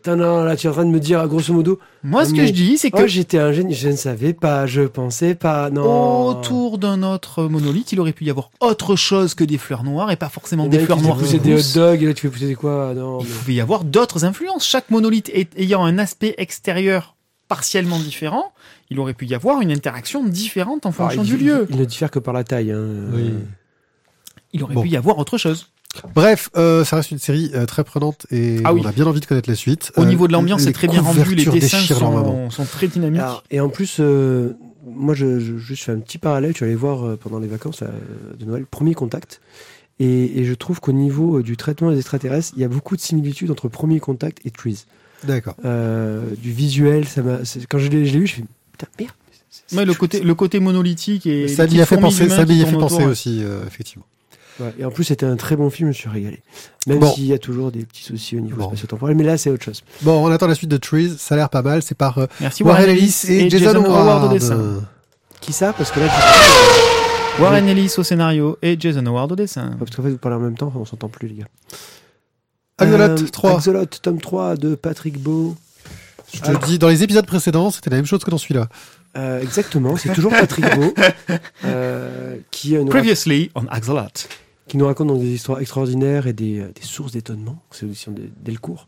[0.03, 2.45] T'as- Non, là, tu es en train de me dire, grosso modo, Moi, ce que
[2.45, 5.71] je dis, c'est que oh, j'étais un génie, je ne savais pas, je pensais pas,
[5.71, 6.27] non.
[6.27, 10.11] autour d'un autre monolithe, il aurait pu y avoir autre chose que des fleurs noires,
[10.11, 11.17] et pas forcément des fleurs il fait noires.
[11.17, 13.53] pousser des hot dogs, et là, tu fais pousser des quoi Non, Il mais- pouvait
[13.55, 14.67] y avoir d'autres influences.
[14.67, 17.15] Chaque monolithe est- ayant un aspect extérieur
[17.47, 18.53] partiellement différent,
[18.91, 21.65] il aurait pu y avoir une interaction différente en Ah, fonction il, du lieu.
[21.71, 22.71] Il ne diffère que par la taille.
[22.71, 22.85] Hein.
[23.13, 23.31] Oui.
[24.53, 24.83] Il aurait Bon.
[24.83, 25.71] pu y avoir autre chose.
[26.13, 28.81] Bref, euh, ça reste une série euh, très prenante et Ah oui.
[28.83, 29.91] on a bien envie de connaître la suite.
[29.97, 31.35] Au Euh, niveau de l'ambiance, les c'est très bien rendu.
[31.35, 33.21] Les dessins sont, sont très dynamiques.
[33.21, 34.53] Alors, et en plus, euh,
[34.85, 36.51] moi, je, je, juste fais un petit parallèle.
[36.51, 37.81] Je suis allé voir euh, pendant les vacances
[38.39, 39.41] de Noël, Premier Contact.
[39.99, 42.95] Et, et je trouve qu'au niveau euh, du traitement des extraterrestres, il y a beaucoup
[42.97, 44.85] de similitudes entre Premier Contact et Trees.
[45.23, 45.55] D'accord.
[45.63, 47.45] Euh, du visuel, ça m'a.
[47.45, 48.43] c'est- Quand je l'ai vu, je fais
[48.73, 49.11] putain merde.
[49.71, 52.61] Ouais, le côté, le côté monolithique et Ça m'y a fait penser, ça m'y qui
[52.63, 54.05] a fait penser aussi, euh, effectivement.
[54.59, 55.87] Ouais, et en plus, c'était un très bon film.
[55.87, 56.41] Je me suis régalé.
[56.87, 57.11] Même Bon.
[57.13, 58.67] s'il y a toujours des petits soucis au niveau Bon.
[58.67, 59.83] spatio-temporel, mais là, c'est autre chose.
[60.01, 62.27] Bon, on attend la suite de Trees, ça a l'air pas mal, c'est par euh,
[62.39, 64.81] Merci Warren Ellis et, Jason, Howard au dessin.
[65.41, 65.73] Qui ça?
[65.73, 66.07] Parce que là,
[67.39, 69.75] Warren Ellis au scénario et Jason Howard au dessin.
[69.77, 71.47] Parce qu'en fait, vous parlez en même temps, on s'entend plus, les gars.
[72.77, 73.57] Axolot Euh, 3.
[73.57, 75.55] Axolot, tome 3 de Patrick Beau.
[76.33, 78.67] Je te dis, dans les épisodes précédents, c'était la même chose que dans celui-là.
[79.17, 80.93] Euh, exactement, c'est toujours Patrick Beau
[81.65, 84.07] euh, qui, euh, Previously on Axolot.
[84.67, 87.61] Qui nous raconte donc des histoires extraordinaires et des, euh, des sources d'étonnement.
[87.71, 88.87] C'est des Delcourt.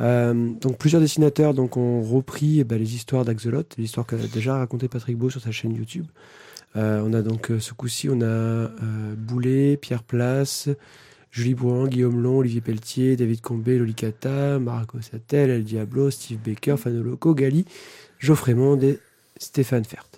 [0.00, 4.16] Euh, donc plusieurs dessinateurs donc ont repris eh ben, les histoires d'Axolot, les histoires qu'a
[4.16, 6.06] déjà racontées Patrick Beau sur sa chaîne YouTube.
[6.76, 10.68] Euh, on a donc ce coup-ci, on a euh, Boulet, Pierre Place,
[11.30, 16.40] Julie Brouin, Guillaume Long, Olivier Pelletier, David Combé, Loli Cata, Marco Sattel, El Diablo, Steve
[16.44, 17.64] Baker, Fanoloco, Gali,
[18.18, 18.98] Geoffrey Monde et
[19.38, 20.08] Stéphane Fert.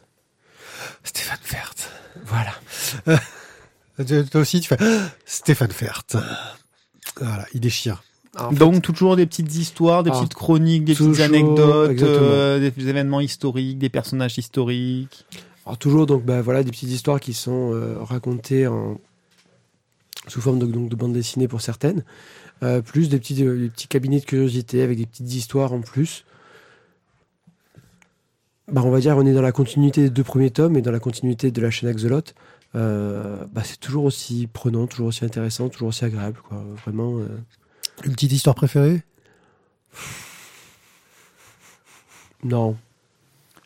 [1.04, 1.74] Stéphane Fert.
[2.24, 2.52] Voilà.
[4.04, 6.02] Toi aussi, tu fais Ah, Stéphane Fert.
[7.18, 8.02] Voilà, il déchire.
[8.38, 12.70] En fait, Donc toujours des petites histoires, des Ah, petites chroniques, des petites anecdotes, euh,
[12.70, 15.24] des événements historiques, des personnages historiques.
[15.64, 19.00] Alors toujours donc bah, voilà des petites histoires qui sont euh, racontées en
[20.28, 22.04] sous forme de, donc, de bande dessinée pour certaines,
[22.62, 26.24] euh, plus des petits des petits cabinets de curiosité avec des petites histoires en plus.
[28.70, 30.90] Bah, on va dire on est dans la continuité des deux premiers tomes et dans
[30.92, 32.22] la continuité de la chaîne Axolot.
[32.76, 36.62] Euh, bah, c'est toujours aussi prenant, toujours aussi intéressant, toujours aussi agréable quoi.
[36.84, 37.18] Vraiment.
[37.18, 37.26] euh,
[38.04, 39.02] Une petite histoire préférée?
[42.44, 42.76] Non.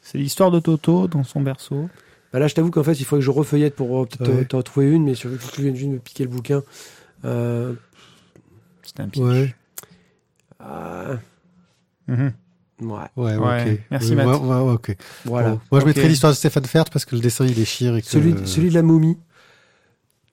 [0.02, 1.88] C'est l'histoire de Toto dans son berceau.
[2.32, 4.44] Bah là, je t'avoue qu'en fait, il faut que je refeuillette pour euh, peut-être Ouais.
[4.44, 6.62] t'en- trouver une, mais sur que tu viennes juste me piquer le bouquin.
[7.24, 7.74] Euh,
[8.82, 9.22] C'était un pitch.
[9.22, 9.54] Ouais.
[10.60, 11.16] ah,
[12.06, 12.32] Mhm.
[12.80, 13.80] Ouais, Ouais, ouais, Ouais, ok.
[13.90, 14.26] merci, Matt.
[14.26, 14.96] ouais, ouais, ok.
[15.24, 15.50] voilà.
[15.50, 15.86] Bon, moi, je Ok.
[15.88, 17.96] mettrais l'histoire de Stéphane Fert parce que le dessin, il déchire.
[17.96, 19.16] Et que, Celui, celui de la momie.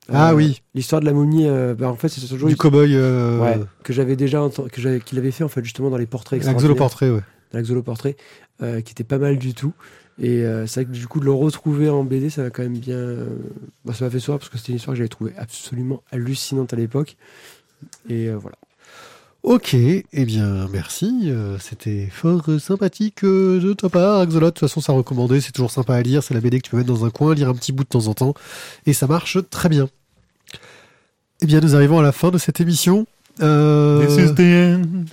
[0.10, 0.62] Ah Euh, oui.
[0.74, 2.94] L'histoire de la momie, euh, bah, en fait, c'est toujours Du cow-boy.
[2.96, 3.40] Euh...
[3.42, 6.06] ouais, que j'avais déjà enten- que j'avais qu'il avait fait en fait justement dans les
[6.06, 7.22] portraits Axolo extraordinaires, portrait, ouais.
[7.52, 8.16] dans l'Axolo portrait,
[8.62, 9.74] euh, qui était pas mal du tout.
[10.20, 12.64] Et euh, c'est vrai que du coup de le retrouver en BD, ça m'a quand
[12.64, 13.16] même bien,
[13.86, 16.72] bah, ça m'a fait sourire parce que c'était une histoire que j'avais trouvée absolument hallucinante
[16.72, 17.18] à l'époque.
[18.10, 18.56] Et euh, voilà.
[19.44, 21.22] Ok, eh bien, merci.
[21.26, 24.48] euh, C'était fort euh, sympathique euh, de ta part, Axolot.
[24.48, 26.22] De toute façon, ça recommandé, c'est toujours sympa à lire.
[26.22, 27.90] C'est la BD que tu peux mettre dans un coin, lire un petit bout de
[27.90, 28.34] temps en temps.
[28.86, 29.88] Et ça marche très bien.
[31.42, 33.06] Eh bien, nous arrivons à la fin de cette émission.
[33.40, 35.06] This is the end.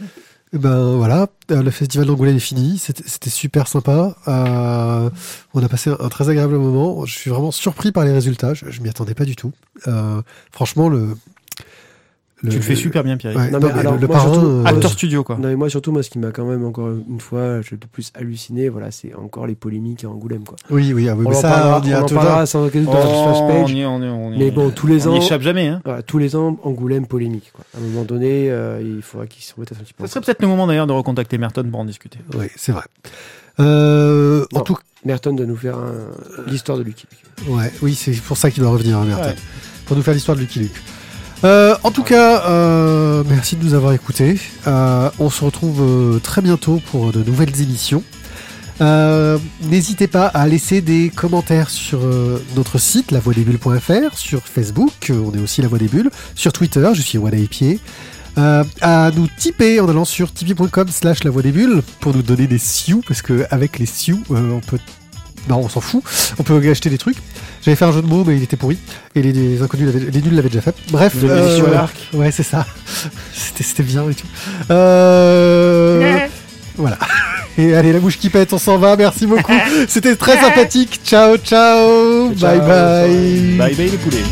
[0.54, 2.78] eh ben voilà, le festival d'Angoulême est fini.
[2.78, 4.16] C'était super sympa.
[4.26, 7.04] On a passé un, un très agréable moment.
[7.04, 8.54] Je suis vraiment surpris par les résultats.
[8.54, 9.52] Je, je m'y attendais pas du tout.
[10.50, 11.14] Franchement, le,
[12.50, 13.34] Tu le fais super bien, Pierre.
[13.36, 15.36] Ouais, Non, non, mais mais alors, le, le moi, parrain, surtout, euh, Acteur studio, quoi.
[15.36, 17.86] Non, mais moi surtout, moi, ce qui m'a quand même encore une fois, je de
[17.90, 20.56] plus halluciné, voilà, c'est encore les polémiques à Angoulême, quoi.
[20.70, 22.14] Oui, oui, ah oui, on mais en ça, parlera, on y on a en tout
[22.14, 23.72] parlera sans aucun doute dans la Oh, on Page.
[23.72, 25.68] y- on y- on y- Mais bon, tous les on ans, n'y échappe jamais.
[25.68, 25.80] Hein.
[25.84, 27.50] Voilà, tous les ans, Angoulême polémique.
[27.54, 27.64] Quoi.
[27.74, 30.04] À un moment donné, euh, il faudra qu'ils se remettent un petit peu.
[30.06, 32.18] Ça en serait peut-être le moment d'ailleurs de recontacter Merton pour en discuter.
[32.36, 32.82] Oui, c'est vrai.
[33.60, 36.10] Euh, en tout Merton de nous faire un-
[36.50, 37.06] l'histoire de Lucky.
[37.48, 39.34] ouais, oui, c'est pour ça qu'il doit revenir, hein, Merton, Ouais.
[39.86, 40.72] pour nous faire l'histoire de Lucky Luke.
[41.44, 44.38] Euh, en tout cas, euh, merci de nous avoir écoutés.
[44.66, 48.02] Euh, on se retrouve très bientôt pour de nouvelles émissions.
[49.62, 52.00] N'hésitez pas à laisser des commentaires sur
[52.56, 57.02] notre site lavoidesbulles.fr, sur Facebook, on est aussi La Voix des Bulles, sur Twitter, je
[57.02, 57.78] suis Wadaïpier.
[58.36, 62.22] Euh, à nous tiper en allant sur tipeee.com slash la voix des bulles pour nous
[62.22, 64.80] donner des sioux parce que avec les sioux on peut
[65.48, 66.02] non on s'en fout.
[66.38, 67.16] On peut acheter des trucs.
[67.64, 68.78] J'avais fait un jeu de mots mais il était pourri.
[69.14, 70.74] Et les, les inconnus les nuls l'avaient déjà fait.
[70.90, 71.96] Bref De l'édition Larc.
[72.12, 72.66] ouais c'est ça.
[73.34, 74.26] C'était c'était bien et tout.
[74.70, 76.18] Euh,
[76.76, 76.98] voilà.
[77.56, 78.96] Et allez la bouche qui pète on s'en va.
[78.96, 79.52] Merci beaucoup.
[79.88, 81.00] C'était très sympathique.
[81.04, 81.36] Ciao.
[81.36, 83.56] Ciao Ciao, bye bye.
[83.56, 84.24] Bye bye les poulets.